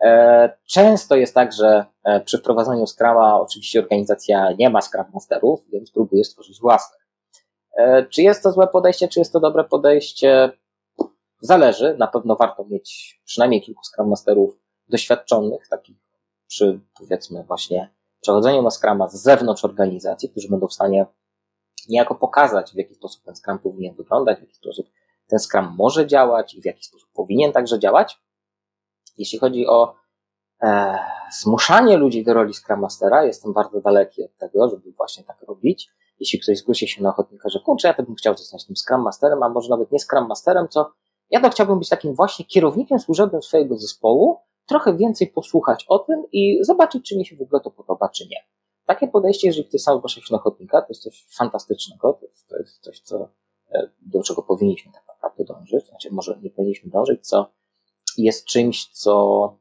[0.00, 5.70] E, często jest tak, że e, przy wprowadzaniu Scruma oczywiście organizacja nie ma Scrum Masterów,
[5.72, 6.98] więc próbuje stworzyć własne.
[8.10, 10.50] Czy jest to złe podejście, czy jest to dobre podejście?
[11.40, 11.96] Zależy.
[11.98, 14.58] Na pewno warto mieć przynajmniej kilku Scrum Masterów
[14.88, 15.96] doświadczonych, takich
[16.46, 21.06] przy powiedzmy właśnie przechodzeniu na Scruma z zewnątrz organizacji, którzy będą w stanie
[21.88, 24.86] niejako pokazać, w jaki sposób ten Scrum powinien wyglądać, w jaki sposób
[25.26, 28.20] ten Scrum może działać i w jaki sposób powinien także działać.
[29.18, 29.94] Jeśli chodzi o
[30.62, 30.98] e,
[31.40, 35.90] zmuszanie ludzi do roli Scrum Mastera, jestem bardzo daleki od tego, żeby właśnie tak robić.
[36.20, 39.42] Jeśli ktoś zgłosi się na ochotnika, że kurczę, ja bym chciał zostać tym Scrum Masterem,
[39.42, 40.92] a może nawet nie Scrum Masterem, co
[41.30, 46.24] ja to chciałbym być takim właśnie kierownikiem służebnym swojego zespołu, trochę więcej posłuchać o tym
[46.32, 48.36] i zobaczyć, czy mi się w ogóle to podoba, czy nie.
[48.86, 52.48] Takie podejście, jeżeli ktoś sam zgłasza się na ochotnika, to jest coś fantastycznego, to jest,
[52.48, 53.28] to jest coś, co,
[53.70, 57.50] e, do czego powinniśmy tak naprawdę dążyć, znaczy może nie powinniśmy dążyć, co
[58.18, 59.56] jest czymś, co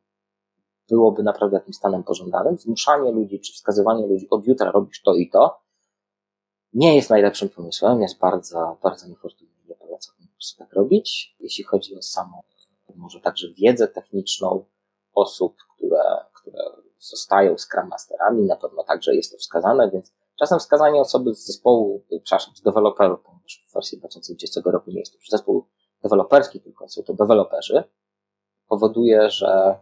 [0.89, 2.57] byłoby naprawdę jakimś stanem pożądanym.
[2.57, 5.59] Zmuszanie ludzi, czy wskazywanie ludzi, od jutra robisz to i to,
[6.73, 9.56] nie jest najlepszym pomysłem, jest bardzo, bardzo niefortunny, nie polecam po
[10.37, 11.35] prostu tak robić.
[11.39, 12.41] Jeśli chodzi o samą,
[12.95, 14.65] może także wiedzę techniczną
[15.13, 16.63] osób, które, które
[16.99, 22.05] zostają Scrum Masterami, na pewno także jest to wskazane, więc czasem wskazanie osoby z zespołu,
[22.23, 25.67] przepraszam, z deweloperów, ponieważ w wersji 2020 roku nie jest to już zespół
[26.03, 27.83] deweloperski, tylko są to deweloperzy,
[28.67, 29.79] powoduje, że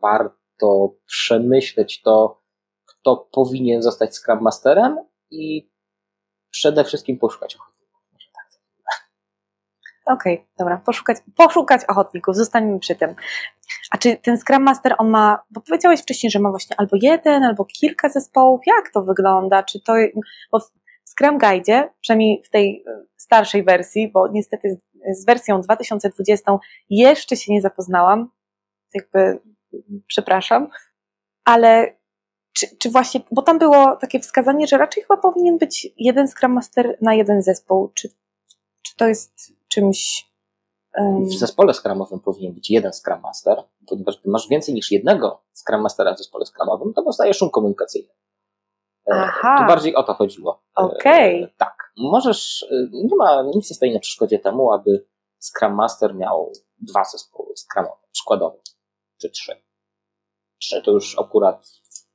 [0.00, 2.42] warto przemyśleć to,
[2.84, 4.98] kto powinien zostać Scrum Masterem
[5.30, 5.70] i
[6.50, 7.77] przede wszystkim poszukać ochotników.
[10.08, 13.14] Okej, okay, dobra, poszukać, poszukać ochotników, zostańmy przy tym.
[13.90, 17.44] A czy ten Scrum Master, on ma, bo powiedziałeś wcześniej, że ma właśnie albo jeden,
[17.44, 19.62] albo kilka zespołów, jak to wygląda?
[19.62, 19.92] Czy to,
[20.52, 20.70] bo w
[21.04, 24.78] Scrum Guide, przynajmniej w tej e, starszej wersji, bo niestety
[25.10, 26.58] z wersją 2020
[26.90, 28.30] jeszcze się nie zapoznałam,
[28.94, 29.40] jakby
[30.06, 30.68] przepraszam,
[31.44, 31.96] ale
[32.52, 36.52] czy, czy właśnie, bo tam było takie wskazanie, że raczej chyba powinien być jeden Scrum
[36.52, 37.92] Master na jeden zespół.
[37.94, 38.08] Czy,
[38.82, 40.28] czy to jest czymś.
[40.98, 41.24] Um...
[41.24, 45.80] W zespole Scrumowym powinien być jeden Scrum Master, ponieważ gdy masz więcej niż jednego Scrum
[45.80, 48.08] Mastera w zespole Scrumowym, to powstaje szum komunikacyjny.
[49.08, 49.56] E, Aha.
[49.58, 50.62] Tu bardziej o to chodziło.
[50.78, 51.44] E, Okej.
[51.44, 51.54] Okay.
[51.58, 51.92] Tak.
[51.96, 55.06] Możesz, e, nie ma, nic nie stoi na przeszkodzie temu, aby
[55.38, 58.58] Scrum Master miał dwa zespoły Scrumowe, przykładowo,
[59.20, 59.52] czy trzy.
[60.58, 61.68] Trzy to już akurat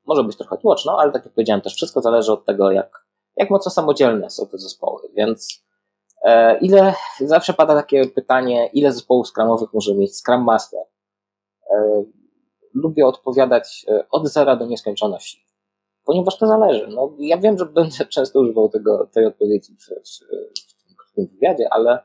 [0.05, 3.49] może być trochę tłoczno, ale tak jak powiedziałem, też wszystko zależy od tego, jak, jak
[3.49, 5.62] mocno samodzielne są te zespoły, więc e,
[6.61, 10.79] ile, zawsze pada takie pytanie, ile zespołów skramowych może mieć Scrum Master?
[11.71, 12.03] E,
[12.73, 15.45] lubię odpowiadać e, od zera do nieskończoności,
[16.05, 16.87] ponieważ to zależy.
[16.87, 21.67] No, ja wiem, że będę często używał tego, tej odpowiedzi w, w, w tym wywiadzie,
[21.71, 21.99] ale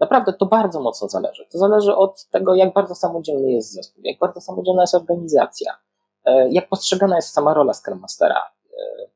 [0.00, 1.46] naprawdę to bardzo mocno zależy.
[1.52, 5.76] To zależy od tego, jak bardzo samodzielny jest zespół, jak bardzo samodzielna jest organizacja,
[6.24, 9.06] E, jak postrzegana jest sama rola Scrum Mastera, e,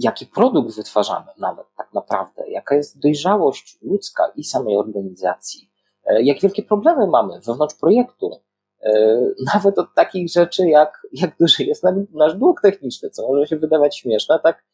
[0.00, 5.70] jaki produkt wytwarzamy nawet tak naprawdę, jaka jest dojrzałość ludzka i samej organizacji,
[6.04, 8.30] e, jak wielkie problemy mamy wewnątrz projektu,
[9.54, 13.98] nawet od takich rzeczy jak, jak duży jest nasz dług techniczny, co może się wydawać
[13.98, 14.64] śmieszne, tak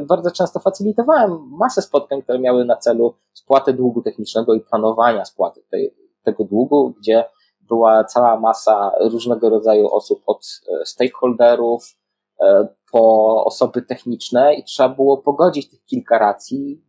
[0.00, 5.62] bardzo często facylitowałem masę spotkań, które miały na celu spłatę długu technicznego i planowania spłaty
[5.70, 7.24] tej, tego długu, gdzie
[7.68, 11.96] była cała masa różnego rodzaju osób, od e, stakeholderów
[12.40, 16.84] e, po osoby techniczne i trzeba było pogodzić tych kilka racji.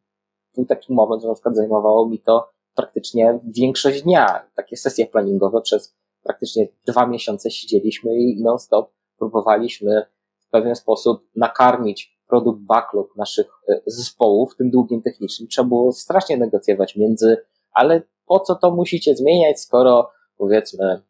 [0.56, 4.50] Był taki moment, że na przykład zajmowało mi to praktycznie większość dnia.
[4.56, 10.06] Takie sesje planningowe przez praktycznie dwa miesiące siedzieliśmy i non-stop próbowaliśmy
[10.40, 15.50] w pewien sposób nakarmić produkt backlog naszych e, zespołów tym długiem technicznym.
[15.50, 17.38] Trzeba było strasznie negocjować między,
[17.72, 21.02] ale po co to musicie zmieniać, skoro powiedzmy,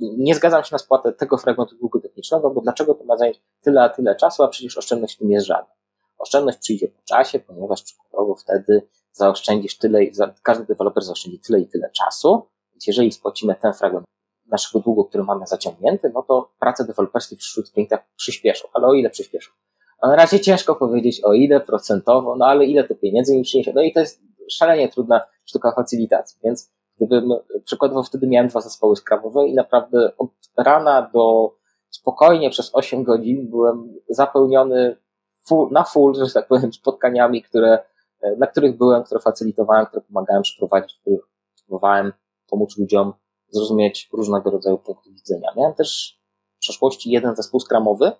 [0.00, 3.82] nie zgadzam się na spłatę tego fragmentu długu technicznego, bo dlaczego to ma zająć tyle
[3.82, 5.74] a tyle czasu, a przecież oszczędność w tym jest żadna.
[6.18, 10.00] Oszczędność przyjdzie po czasie, ponieważ przykładowo wtedy zaoszczędzisz tyle,
[10.42, 12.42] każdy deweloper zaoszczędzi tyle i tyle czasu,
[12.72, 14.06] więc jeżeli spłacimy ten fragment
[14.46, 18.68] naszego długu, który mamy zaciągnięty, no to prace deweloperskie wśród klientów przyspieszą.
[18.74, 19.50] Ale o ile przyspieszą?
[20.02, 23.72] Na razie ciężko powiedzieć o ile procentowo, no ale ile to pieniędzy im przyniesie.
[23.74, 27.32] No i to jest szalenie trudna sztuka facylitacji, więc Gdybym,
[27.64, 31.54] przykładowo wtedy miałem dwa zespoły skramowe i naprawdę od rana do
[31.90, 34.96] spokojnie przez 8 godzin byłem zapełniony
[35.46, 37.78] full, na full, że tak powiem, spotkaniami, które,
[38.38, 41.20] na których byłem, które facylitowałem, które pomagałem przeprowadzić, w których
[41.66, 42.12] próbowałem
[42.50, 43.12] pomóc ludziom
[43.48, 45.48] zrozumieć różnego rodzaju punkty widzenia.
[45.56, 46.20] Miałem też
[46.56, 48.12] w przeszłości jeden zespół skramowy,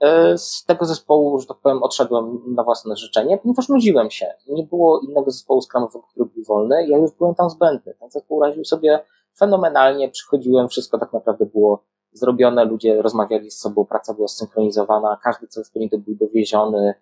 [0.00, 4.26] E, z tego zespołu, że tak powiem, odszedłem na własne życzenie, ponieważ nudziłem się.
[4.48, 7.94] Nie było innego zespołu skramowego, który był wolny, ja już byłem tam zbędny.
[8.00, 9.00] Ten zespół radził sobie
[9.38, 15.46] fenomenalnie, przychodziłem, wszystko tak naprawdę było zrobione, ludzie rozmawiali z sobą, praca była synchronizowana, każdy
[15.46, 16.94] cel spełniony był dowieziony.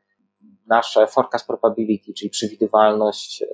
[0.67, 3.47] Nasze forecast probability, czyli przewidywalność e,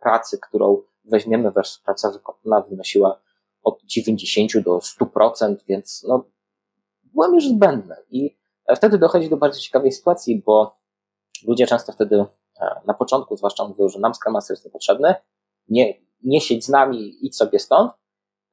[0.00, 3.20] pracy, którą weźmiemy versus praca wykonana, wynosiła
[3.62, 6.24] od 90 do 100%, więc no,
[7.14, 7.96] byłem już zbędny.
[8.10, 8.40] I
[8.76, 10.76] Wtedy dochodzi do bardzo ciekawej sytuacji, bo
[11.46, 12.24] ludzie często wtedy
[12.60, 15.14] e, na początku zwłaszcza mówią, że nam Scrum Master jest niepotrzebny,
[15.68, 17.92] nie, nie siedź z nami, idź sobie stąd,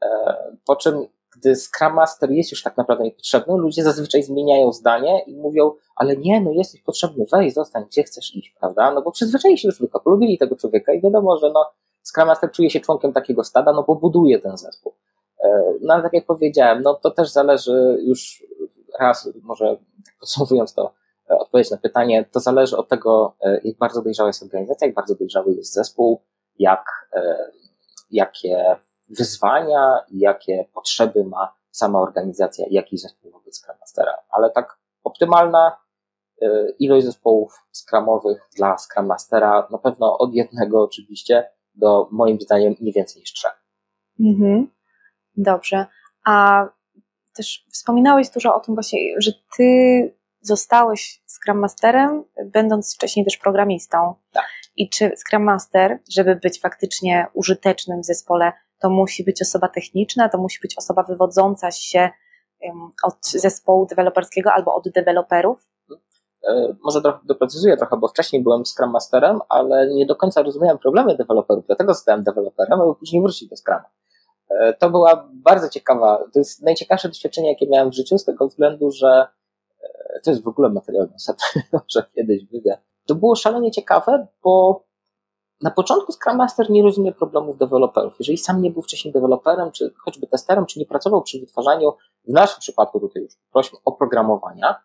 [0.03, 0.07] e,
[0.65, 1.07] po czym
[1.37, 6.17] gdy Scrum Master jest już tak naprawdę niepotrzebny, ludzie zazwyczaj zmieniają zdanie i mówią, ale
[6.17, 8.91] nie, no jesteś potrzebny, weź, zostań, gdzie chcesz iść, prawda?
[8.91, 11.65] No bo przyzwyczaili się do człowieka, polubili tego człowieka i wiadomo, że no,
[12.03, 14.93] Scrum Master czuje się członkiem takiego stada, no bo buduje ten zespół.
[15.43, 18.43] E, no ale tak jak powiedziałem, no to też zależy już
[18.99, 19.77] raz, może
[20.19, 20.93] podsumowując to,
[21.29, 24.95] e, odpowiedź na pytanie, to zależy od tego, e, jak bardzo dojrzała jest organizacja, jak
[24.95, 26.21] bardzo dojrzały jest zespół,
[26.59, 27.09] jak,
[28.11, 28.75] jakie
[29.09, 34.17] wyzwania i jakie potrzeby ma sama organizacja, jak i zespół wobec Scrum Mastera.
[34.29, 35.77] Ale tak optymalna
[36.41, 42.75] y, ilość zespołów skramowych dla Scrum Mastera, na pewno od jednego oczywiście do moim zdaniem
[42.81, 43.63] nie więcej niż trzech.
[44.19, 44.71] Mhm.
[45.37, 45.85] Dobrze.
[46.25, 46.65] A
[47.35, 49.63] też wspominałeś dużo o tym właśnie, że ty
[50.41, 54.15] zostałeś Scrum Masterem, będąc wcześniej też programistą.
[54.31, 54.45] Tak.
[54.75, 60.29] I czy Scrum Master, żeby być faktycznie użytecznym w zespole, to musi być osoba techniczna,
[60.29, 62.09] to musi być osoba wywodząca się
[63.03, 65.67] od zespołu deweloperskiego albo od deweloperów?
[66.49, 71.15] E, może doprecyzuję trochę, bo wcześniej byłem Scrum Masterem, ale nie do końca rozumiałem problemy
[71.15, 73.83] deweloperów, dlatego zostałem deweloperem, aby później wrócić do Scruma.
[74.49, 78.47] E, to była bardzo ciekawa, to jest najciekawsze doświadczenie, jakie miałem w życiu, z tego
[78.47, 79.27] względu, że
[79.83, 82.77] e, to jest w ogóle materiał na że kiedyś wywie.
[83.05, 84.83] To było szalenie ciekawe, bo
[85.61, 88.13] na początku Scrum Master nie rozumie problemów deweloperów.
[88.19, 91.93] Jeżeli sam nie był wcześniej deweloperem, czy choćby testerem, czy nie pracował przy wytwarzaniu,
[92.27, 94.75] w naszym przypadku tutaj już prosimy, oprogramowania,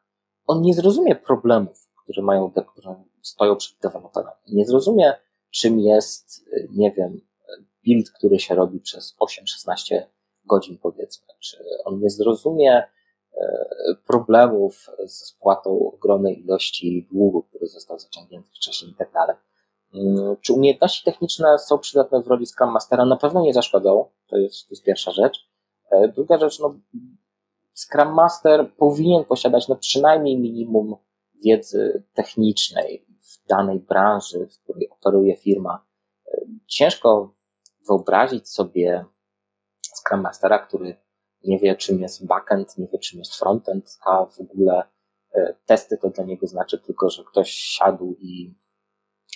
[0.47, 4.33] on nie zrozumie problemów, które mają, które stoją przed deweloperem.
[4.49, 5.15] Nie zrozumie,
[5.51, 7.21] czym jest, nie wiem,
[7.85, 10.03] build, który się robi przez 8-16
[10.45, 11.27] godzin, powiedzmy.
[11.41, 12.83] Czy on nie zrozumie
[13.35, 13.67] e,
[14.07, 19.37] problemów ze spłatą ogromnej ilości długu, który został zaciągnięty wcześniej i tak dalej.
[19.95, 23.05] Mm, czy umiejętności techniczne są przydatne w roli Scrum Mastera?
[23.05, 24.11] Na pewno nie zaszkodzą.
[24.27, 25.49] To jest, to jest pierwsza rzecz.
[25.91, 26.75] E, druga rzecz, no,
[27.75, 30.97] Scrum Master powinien posiadać no, przynajmniej minimum
[31.45, 35.85] wiedzy technicznej w danej branży, w której operuje firma.
[36.27, 37.35] E, ciężko
[37.89, 39.05] wyobrazić sobie
[39.83, 40.97] Scrum Mastera, który
[41.45, 44.83] nie wie, czym jest backend, nie wie, czym jest frontend, a w ogóle
[45.35, 48.55] e, testy to dla niego znaczy tylko, że ktoś siadł i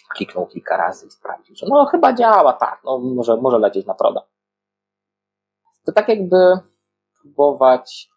[0.09, 3.95] kliknął kilka razy i sprawdził, że no chyba działa, tak, no może, może lecieć na
[3.95, 4.23] proda.
[5.85, 6.59] To tak jakby
[7.23, 8.11] próbować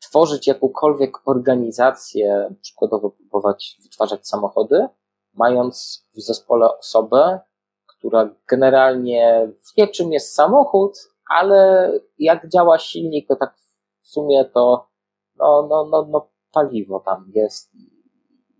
[0.00, 4.88] tworzyć jakąkolwiek organizację, przykładowo próbować wytwarzać samochody,
[5.34, 7.40] mając w zespole osobę,
[7.86, 10.98] która generalnie wie, czym jest samochód,
[11.28, 13.54] ale jak działa silnik, to tak
[14.02, 14.90] w sumie to
[15.36, 17.90] no, no, no, no paliwo tam jest i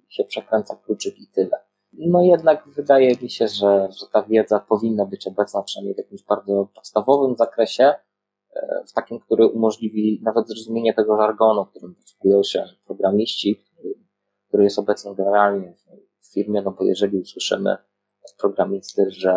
[0.09, 1.70] się przekręca kluczyk i tyle.
[1.93, 6.23] No jednak wydaje mi się, że, że ta wiedza powinna być obecna przynajmniej w jakimś
[6.23, 7.95] bardzo podstawowym zakresie,
[8.55, 13.65] e, w takim, który umożliwi nawet zrozumienie tego żargonu, którym posługują się programiści,
[14.49, 15.75] który, jest obecny generalnie
[16.21, 17.73] w firmie, no bo jeżeli usłyszymy
[18.25, 19.33] od programisty, że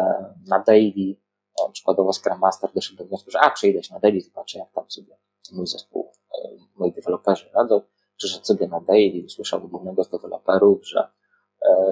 [0.48, 1.16] na daily,
[1.60, 4.72] no, przykładowo Scrum Master doszedł do wniosku, że a, przyjdę się na daily, zobaczę jak
[4.72, 5.18] tam sobie
[5.52, 6.12] mój zespół,
[6.44, 7.82] e, moi deweloperzy radzą,
[8.18, 11.08] przyszedł sobie na daily, usłyszał od jednego z deweloperów, że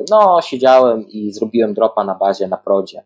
[0.09, 3.03] no, siedziałem i zrobiłem dropa na bazie, na prodzie.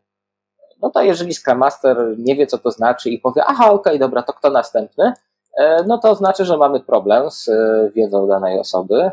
[0.81, 3.99] No to jeżeli Scrum Master nie wie, co to znaczy i powie, aha, okej, okay,
[3.99, 5.13] dobra, to kto następny?
[5.57, 9.11] E, no to znaczy, że mamy problem z e, wiedzą danej osoby,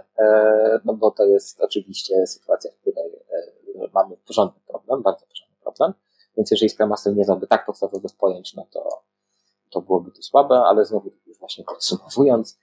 [0.85, 3.13] no bo to jest oczywiście sytuacja, w której
[3.95, 5.95] mamy porządny problem, bardzo porządny problem.
[6.37, 9.03] Więc jeżeli Scrum Master nie znałby tak podstawowych pojęć, no to,
[9.71, 12.59] to byłoby to słabe, ale znowu już właśnie podsumowując,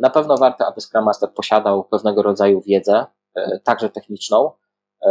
[0.00, 3.17] na pewno warto, aby Scrum Master posiadał pewnego rodzaju wiedzę, E,
[3.64, 4.50] także techniczną,
[5.06, 5.10] e,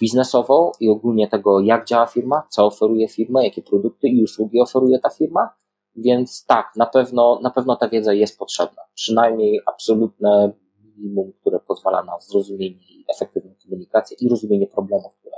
[0.00, 4.98] biznesową i ogólnie tego, jak działa firma, co oferuje firma, jakie produkty i usługi oferuje
[4.98, 5.54] ta firma.
[5.96, 8.82] Więc tak, na pewno, na pewno ta wiedza jest potrzebna.
[8.94, 10.52] Przynajmniej absolutne
[11.00, 15.36] minimum, które pozwala na zrozumienie i efektywną komunikację i rozumienie problemów, które,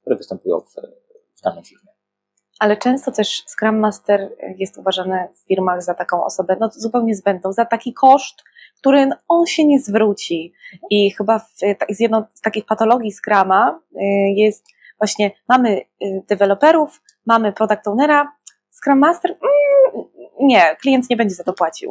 [0.00, 0.74] które występują w,
[1.38, 1.92] w danej firmie.
[2.58, 7.52] Ale często też Scrum Master jest uważany w firmach za taką osobę no, zupełnie zbędną,
[7.52, 8.42] za taki koszt,
[8.82, 10.52] który on się nie zwróci.
[10.90, 11.50] I chyba w,
[11.90, 13.98] z jedną z takich patologii Scrama y,
[14.36, 14.66] jest
[14.98, 18.32] właśnie mamy y, deweloperów, mamy product ownera,
[18.70, 20.06] Scrum Master, mm,
[20.40, 21.88] nie, klient nie będzie za to płacił.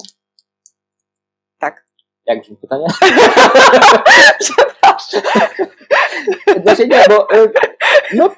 [1.60, 1.86] Tak.
[2.26, 2.86] Jak brzmi pytanie?
[4.40, 5.22] Przepraszam.
[6.64, 7.52] Znaczy nie, bo y,
[8.14, 8.30] no,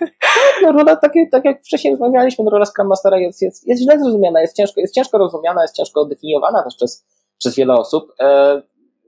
[0.61, 4.41] no rola, tak, tak jak wcześniej rozmawialiśmy, rola Scrum Mastera jest, jest, jest źle zrozumiana,
[4.41, 7.05] jest ciężko, jest ciężko rozumiana, jest ciężko definiowana też przez
[7.37, 8.13] przez wiele osób.
[8.19, 8.61] E,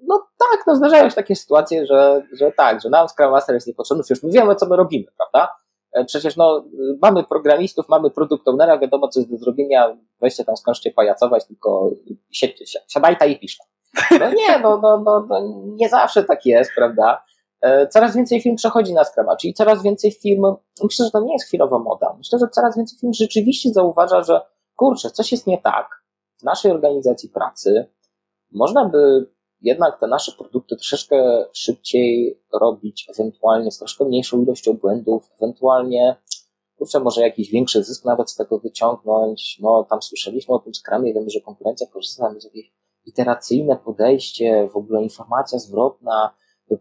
[0.08, 3.68] no tak, no zdarzają się takie sytuacje, że, że tak, że nam Scrum Master jest
[3.68, 5.56] niepotrzebny, przecież my wiemy, co my robimy, prawda?
[5.94, 6.66] E, przecież no,
[7.02, 11.90] mamy programistów, mamy produkt ownera, wiadomo, co jest do zrobienia, weźcie tam skończcie pajacować, tylko
[12.32, 13.64] siedźcie, siadajta i piszcie.
[14.20, 17.24] No nie, no, no, no, no, nie zawsze tak jest, prawda?
[17.62, 20.44] E, coraz więcej firm przechodzi na Scruma, czyli coraz więcej firm,
[20.84, 24.42] myślę, że to nie jest chwilowa moda, myślę, że coraz więcej firm rzeczywiście zauważa, że
[24.76, 25.90] kurczę, coś jest nie tak
[26.40, 27.90] w naszej organizacji pracy,
[28.52, 29.30] można by
[29.62, 36.16] jednak te nasze produkty troszeczkę szybciej robić, ewentualnie z troszkę mniejszą ilością błędów, ewentualnie
[36.78, 39.60] kurczę, może jakiś większy zysk nawet z tego wyciągnąć.
[39.62, 42.74] No, tam słyszeliśmy o tym skramie, wiemy, że konkurencja korzysta z jakieś
[43.06, 46.36] iteracyjne podejście, w ogóle informacja zwrotna,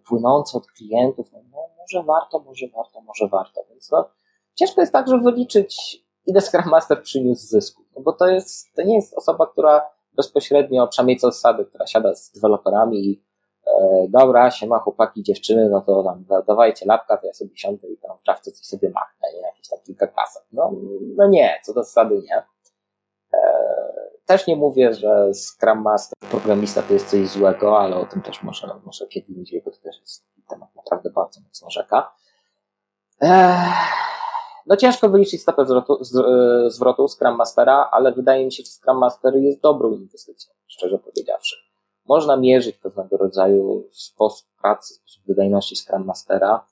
[0.08, 1.32] płynąca od klientów.
[1.32, 3.64] No, no, może warto, może warto, może warto.
[3.70, 4.10] Więc no,
[4.54, 7.82] ciężko jest także wyliczyć, ile Scrum Master przyniósł zysku.
[7.96, 9.82] No bo to jest, to nie jest osoba, która
[10.16, 13.22] bezpośrednio, przynajmniej co zasady, która siada z deweloperami i
[13.66, 17.88] e, dobra, ma chłopaki, dziewczyny, no to tam da, dawajcie lapka, to ja sobie siądę
[17.88, 19.40] i tam w czawce coś sobie machnę, nie?
[19.40, 20.42] Jakieś tam kilka klasek.
[20.52, 20.72] No,
[21.16, 22.42] no nie, co do zasady nie.
[23.34, 23.74] E,
[24.26, 28.42] też nie mówię, że Scrum Master, programista to jest coś złego, ale o tym też
[28.42, 32.14] może, może kiedy indziej, bo to też jest temat naprawdę bardzo mocno rzeka.
[34.66, 38.98] No ciężko wyliczyć stopę zwrotu, e, zwrotu Scrum Mastera, ale wydaje mi się, że Scrum
[38.98, 41.56] Master jest dobrą inwestycją, szczerze powiedziawszy.
[42.08, 46.66] Można mierzyć pewnego rodzaju sposób pracy, sposób wydajności Scrum Mastera,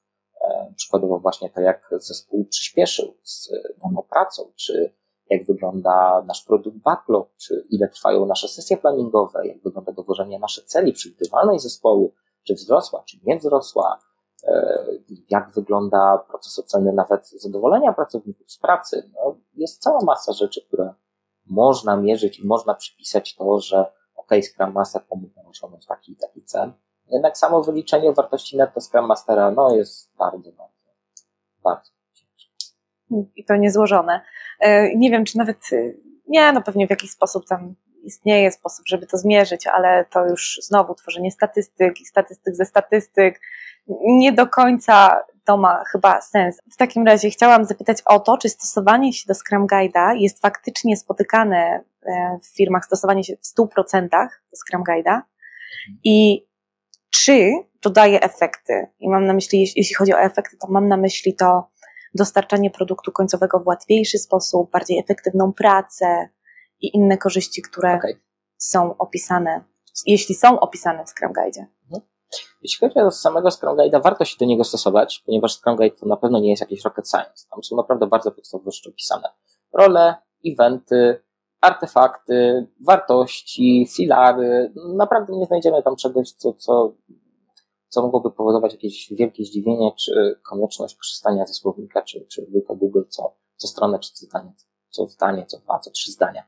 [0.44, 3.50] e, przykładowo właśnie to, jak zespół przyspieszył z
[3.82, 4.92] daną pracą, czy
[5.30, 10.64] jak wygląda nasz produkt backlog, czy ile trwają nasze sesje planningowe, jak wygląda dowożenie naszych
[10.64, 12.14] celi przewidywalnej zespołu,
[12.46, 13.98] czy wzrosła, czy nie wzrosła,
[15.30, 19.10] jak wygląda proces oceny nawet zadowolenia pracowników z pracy.
[19.14, 20.94] No, jest cała masa rzeczy, które
[21.46, 23.86] można mierzyć i można przypisać to, że
[24.16, 26.72] OK, Scrum Master pomógł osiągnąć taki i taki cel.
[27.10, 30.90] Jednak samo wyliczenie wartości netto Scrum Mastera no, jest bardzo, bardzo,
[31.64, 32.66] bardzo ciężkie.
[33.36, 34.20] I to niezłożone.
[34.60, 35.92] E, nie wiem, czy nawet, e,
[36.28, 37.74] nie, no pewnie w jakiś sposób tam
[38.04, 43.40] istnieje sposób, żeby to zmierzyć, ale to już znowu tworzenie statystyk i statystyk ze statystyk
[44.04, 46.58] nie do końca to ma chyba sens.
[46.72, 50.96] W takim razie chciałam zapytać o to, czy stosowanie się do Scrum Guide'a jest faktycznie
[50.96, 55.20] spotykane e, w firmach, stosowanie się w 100% do Scrum Guide'a
[56.04, 56.46] i
[57.10, 58.86] czy to daje efekty.
[59.00, 61.68] I mam na myśli, jeśli chodzi o efekty, to mam na myśli to
[62.14, 66.28] dostarczanie produktu końcowego w łatwiejszy sposób, bardziej efektywną pracę
[66.82, 68.20] i inne korzyści, które okay.
[68.56, 69.64] są opisane,
[70.06, 71.66] jeśli są opisane w Scrum Guide.
[71.84, 72.02] Mhm.
[72.62, 76.06] Jeśli chodzi o samego Scrum Guide'a, warto się do niego stosować, ponieważ Scrum Guide to
[76.06, 77.46] na pewno nie jest jakiś rocket science.
[77.50, 79.28] Tam są naprawdę bardzo podstawowe rzeczy opisane.
[79.72, 80.14] Role,
[80.46, 81.22] eventy,
[81.60, 84.72] artefakty, wartości, filary.
[84.96, 86.94] Naprawdę nie znajdziemy tam czegoś, co, co
[87.92, 93.36] co mogłoby powodować jakieś wielkie zdziwienie, czy konieczność korzystania ze słownika, czy, czy Google, co,
[93.56, 94.52] co stronę, czy co zdanie,
[94.92, 96.44] co zdanie, co dwa, co trzy zdania.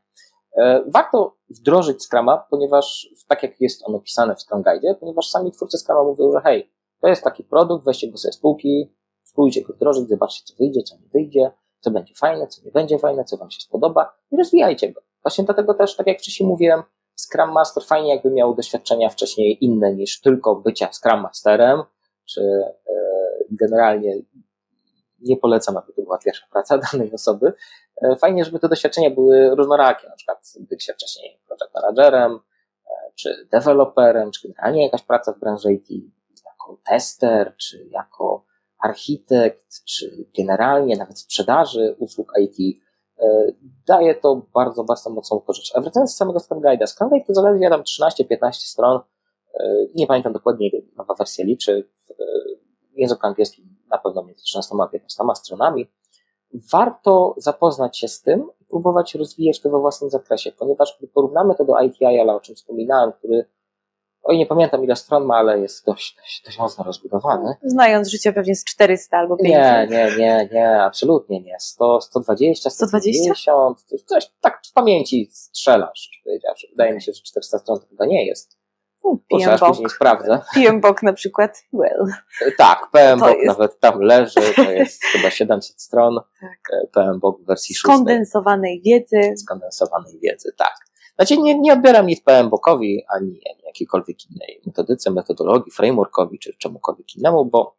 [0.56, 5.52] E, warto wdrożyć Scrama, ponieważ tak jak jest on opisany w Scrum Guide, ponieważ sami
[5.52, 9.62] twórcy Scrama mówią, że hej, to jest taki produkt, weźcie go sobie z półki, spróbujcie
[9.62, 13.24] go wdrożyć, zobaczcie co wyjdzie, co nie wyjdzie, co będzie fajne, co nie będzie fajne,
[13.24, 15.00] co wam się spodoba i rozwijajcie go.
[15.22, 16.82] Właśnie dlatego też, tak jak wcześniej mówiłem,
[17.16, 21.82] Scrum Master fajnie jakby miał doświadczenia wcześniej inne niż tylko bycia Scrum Masterem,
[22.24, 22.74] czy e,
[23.50, 24.16] generalnie
[25.24, 27.52] nie polecam, aby to była pierwsza praca danej osoby.
[28.02, 33.48] E, fajnie, żeby te doświadczenia były różnorakie, na przykład bycie wcześniej project managerem, e, czy
[33.52, 35.90] deweloperem, czy generalnie jakaś praca w branży IT
[36.44, 38.44] jako tester, czy jako
[38.78, 42.84] architekt, czy generalnie nawet sprzedaży usług IT
[43.18, 43.52] E,
[43.86, 45.72] daje to bardzo, bardzo mocną korzyść.
[45.76, 49.00] A wracając do samego Scrum Guide'a, Scrum Guide to zaledwie tam 13-15 stron,
[49.94, 51.88] nie pamiętam dokładnie, nowa wersja liczy,
[52.94, 55.90] w języku angielskim na pewno między 13 a 15 stronami.
[56.72, 61.54] Warto zapoznać się z tym i próbować rozwijać to we własnym zakresie, ponieważ gdy porównamy
[61.54, 63.46] to do ITIL, o czym wspominałem, który
[64.26, 67.54] Oj, nie pamiętam ile stron ma, ale jest dość, dość, dość mocno rozbudowany.
[67.62, 69.52] Znając życie pewnie z 400 albo 500.
[69.54, 71.56] Nie, nie, nie, nie, absolutnie nie.
[71.58, 74.04] 100, 120, 150, 120?
[74.06, 76.66] coś tak w pamięci strzelasz, powiedziawszy.
[76.70, 78.58] Wydaje mi się, że 400 stron to chyba nie jest.
[79.04, 79.68] No, PMBOK.
[79.68, 80.40] później sprawdzę.
[80.54, 82.06] PMBOK na przykład, well.
[82.58, 86.20] Tak, PMBOK nawet tam leży, to jest chyba 700 stron.
[86.40, 86.90] Tak.
[86.92, 87.82] PMBOK w wersji 6.
[87.82, 89.34] Skondensowanej wiedzy.
[89.36, 90.74] Skondensowanej wiedzy, tak.
[91.16, 97.16] Znaczy nie, nie odbieram nic PMBOKowi, ani, ani jakiejkolwiek innej metodyce, metodologii, frameworkowi, czy czemukolwiek
[97.16, 97.76] innemu, bo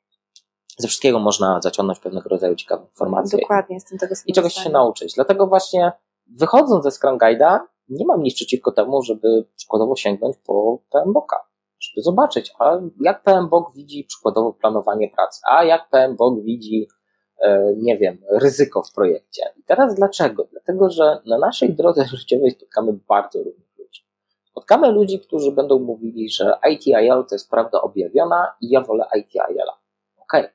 [0.78, 3.40] ze wszystkiego można zaciągnąć pewnego rodzaju ciekawe informacje.
[3.40, 5.14] Dokładnie, jestem tego I czegoś się nauczyć.
[5.14, 5.92] Dlatego właśnie
[6.28, 7.60] wychodząc ze Scrum Guide'a,
[7.90, 11.38] nie mam nic przeciwko temu, żeby przykładowo sięgnąć po PMBOKa,
[11.80, 16.88] żeby zobaczyć, a jak PMBOK widzi przykładowo planowanie pracy, a jak PMBOK widzi
[17.40, 19.44] E, nie wiem, ryzyko w projekcie.
[19.58, 20.48] I teraz dlaczego?
[20.52, 24.06] Dlatego, że na naszej drodze życiowej spotkamy bardzo różnych ludzi.
[24.44, 29.78] Spotkamy ludzi, którzy będą mówili, że ITIL to jest prawda objawiona i ja wolę ITIL-a.
[30.18, 30.50] Okej, okay.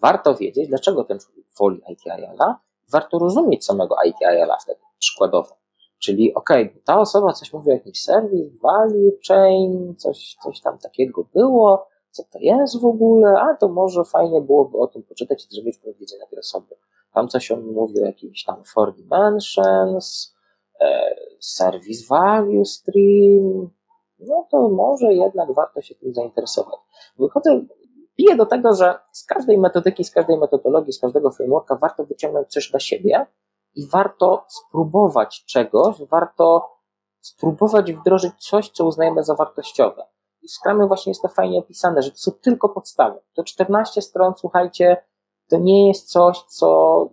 [0.00, 2.60] warto wiedzieć, dlaczego ten człowiek woli ITIL-a,
[2.92, 5.56] warto rozumieć samego ITIL-a wtedy, przykładowo.
[6.04, 11.24] Czyli okay, ta osoba coś mówi o jakimś serwis, value chain, coś, coś tam takiego
[11.34, 15.54] było, co to jest w ogóle, a to może fajnie byłoby o tym poczytać i
[15.54, 16.74] zrobić punkt widzenia tej osoby.
[17.14, 20.34] Tam coś on mówi o jakichś tam four dimensions,
[20.80, 23.70] e, service value stream,
[24.18, 26.78] no to może jednak warto się tym zainteresować.
[27.18, 27.64] Wychodzę,
[28.16, 32.48] piję do tego, że z każdej metodyki, z każdej metodologii, z każdego frameworka warto wyciągnąć
[32.48, 33.26] coś dla siebie
[33.74, 36.70] i warto spróbować czegoś, warto
[37.20, 40.06] spróbować wdrożyć coś, co uznajemy za wartościowe.
[40.42, 43.20] I w Scrumie właśnie jest to fajnie opisane, że to są tylko podstawy.
[43.34, 45.04] To 14 stron, słuchajcie,
[45.48, 47.08] to nie jest coś, co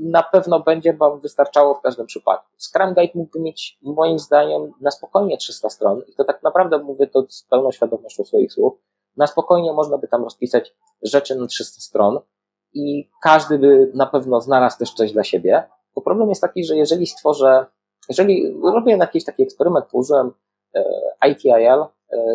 [0.00, 2.46] na pewno będzie Wam wystarczało w każdym przypadku.
[2.58, 7.06] Scrum Guide mógłby mieć, moim zdaniem, na spokojnie 300 stron i to tak naprawdę mówię
[7.06, 8.78] to z pełną świadomością swoich słów.
[9.16, 12.20] Na spokojnie można by tam rozpisać rzeczy na 300 stron
[12.74, 15.68] i każdy by na pewno znalazł też coś dla siebie.
[15.98, 17.66] Bo problem jest taki, że jeżeli stworzę,
[18.08, 20.32] jeżeli robię jakiś taki eksperyment, położyłem
[20.74, 20.84] e,
[21.30, 21.86] ITIL e,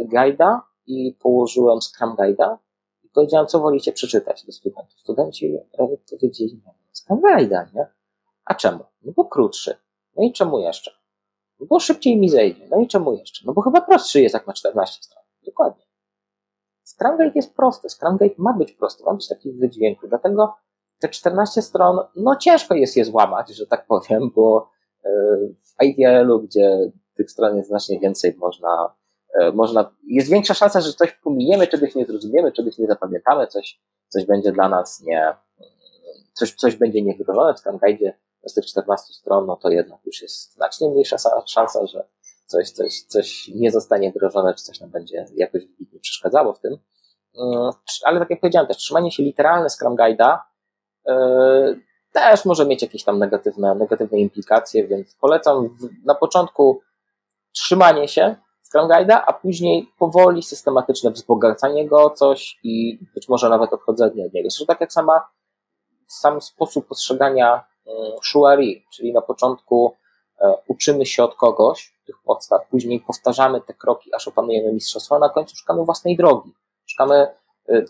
[0.05, 2.57] guide'a i położyłem Scrum Guide'a
[3.03, 4.99] i powiedziałem, co wolicie przeczytać do studentów.
[4.99, 5.57] Studenci
[6.09, 7.87] powiedzieli, nie, Scrum Guide'a, nie?
[8.45, 8.83] A czemu?
[9.03, 9.75] No bo krótszy.
[10.17, 10.91] No i czemu jeszcze?
[11.59, 12.67] No bo szybciej mi zejdzie.
[12.71, 13.45] No i czemu jeszcze?
[13.45, 15.23] No bo chyba prostszy jest, jak ma 14 stron.
[15.45, 15.83] Dokładnie.
[16.83, 17.89] Scrum Guide jest prosty.
[17.89, 20.07] Scrum Guide ma być prosty, ma być taki w wydźwięku.
[20.07, 20.53] Dlatego
[21.03, 24.69] te 14 stron, no ciężko jest je złamać, że tak powiem, bo
[25.05, 25.09] e,
[25.63, 28.93] w IDL-u, gdzie tych stron jest znacznie więcej, można,
[29.39, 33.81] e, można, jest większa szansa, że coś pominiemy, czegoś nie zrozumiemy, czegoś nie zapamiętamy, coś,
[34.07, 35.35] coś będzie dla nas nie,
[36.33, 38.13] coś, coś będzie niewydolone w tym guide
[38.45, 42.07] z tych 14 stron, no to jednak już jest znacznie mniejsza szansa, że
[42.45, 46.77] coś, coś, coś nie zostanie wdrożone, czy coś nam będzie jakoś wybitnie przeszkadzało w tym.
[47.37, 47.71] Mm,
[48.03, 50.37] ale tak jak powiedziałem, też trzymanie się literalne Scrum Guide'a
[52.11, 56.81] też może mieć jakieś tam negatywne, negatywne implikacje, więc polecam na początku
[57.51, 58.35] trzymanie się
[58.73, 64.25] Scrum Guide'a, a później powoli systematyczne wzbogacanie go o coś i być może nawet odchodzenie
[64.25, 64.49] od niego.
[64.49, 65.21] Zresztą tak jak sama
[66.07, 69.95] sam sposób postrzegania mm, shuari, czyli na początku
[70.41, 75.19] e, uczymy się od kogoś tych podstaw, później powtarzamy te kroki, aż opanujemy mistrzostwo, a
[75.19, 76.53] na końcu szukamy własnej drogi.
[76.85, 77.33] Szukamy, e,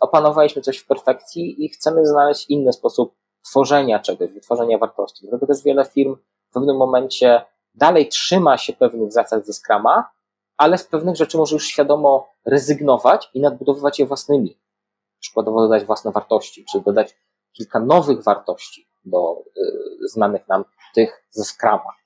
[0.01, 3.15] opanowaliśmy coś w perfekcji i chcemy znaleźć inny sposób
[3.49, 5.19] tworzenia czegoś, wytworzenia wartości.
[5.21, 6.15] Dlatego też wiele firm
[6.49, 7.45] w pewnym momencie
[7.76, 10.11] dalej trzyma się pewnych zasad ze Scrama,
[10.57, 14.59] ale z pewnych rzeczy może już świadomo rezygnować i nadbudowywać je własnymi.
[15.19, 17.15] Przykładowo dodać własne wartości, czy dodać
[17.53, 20.65] kilka nowych wartości do y, znanych nam
[20.95, 22.03] tych ze Scrama.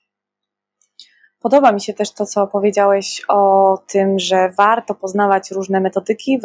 [1.40, 6.40] Podoba mi się też to, co powiedziałeś o tym, że warto poznawać różne metodyki,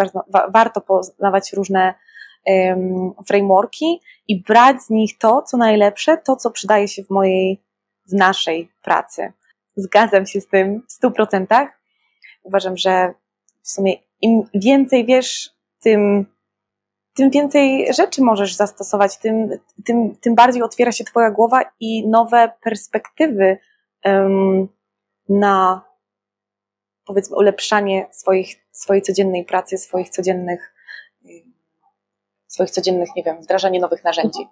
[0.48, 1.94] warto poznawać różne
[2.46, 7.62] um, frameworki i brać z nich to, co najlepsze, to, co przydaje się w mojej,
[8.06, 9.32] w naszej pracy.
[9.76, 11.68] Zgadzam się z tym w stu procentach.
[12.42, 13.14] Uważam, że
[13.62, 16.26] w sumie im więcej wiesz, tym
[17.14, 19.48] tym więcej rzeczy możesz zastosować, tym,
[19.84, 23.58] tym, tym bardziej otwiera się Twoja głowa i nowe perspektywy
[24.04, 24.68] um,
[25.28, 25.84] na
[27.06, 30.74] powiedzmy ulepszanie swoich, swojej codziennej pracy, swoich codziennych,
[32.46, 34.46] swoich codziennych, nie wiem, wdrażanie nowych narzędzi.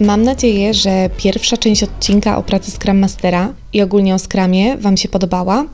[0.00, 4.96] Mam nadzieję, że pierwsza część odcinka o pracy Scrum Mastera i ogólnie o Scrumie Wam
[4.96, 5.64] się podobała.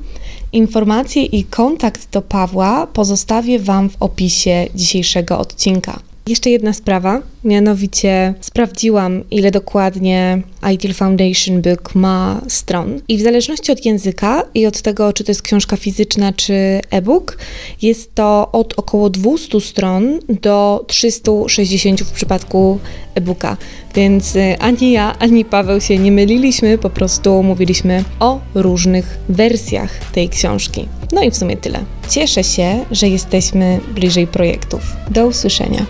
[0.53, 5.99] Informacje i kontakt do Pawła pozostawię Wam w opisie dzisiejszego odcinka.
[6.29, 10.43] Jeszcze jedna sprawa, mianowicie sprawdziłam, ile dokładnie
[10.75, 13.01] ITIL Foundation Book ma stron.
[13.09, 16.55] I w zależności od języka i od tego, czy to jest książka fizyczna, czy
[16.91, 17.39] e-book,
[17.83, 22.79] jest to od około 200 stron do 360 w przypadku
[23.15, 23.57] e-booka.
[23.95, 29.91] Więc y, ani ja, ani Paweł się nie myliliśmy, po prostu mówiliśmy o różnych wersjach
[30.13, 30.89] tej książki.
[31.13, 31.85] No i w sumie tyle.
[32.11, 34.83] Cieszę się, że jesteśmy bliżej projektów.
[35.11, 35.87] Do usłyszenia.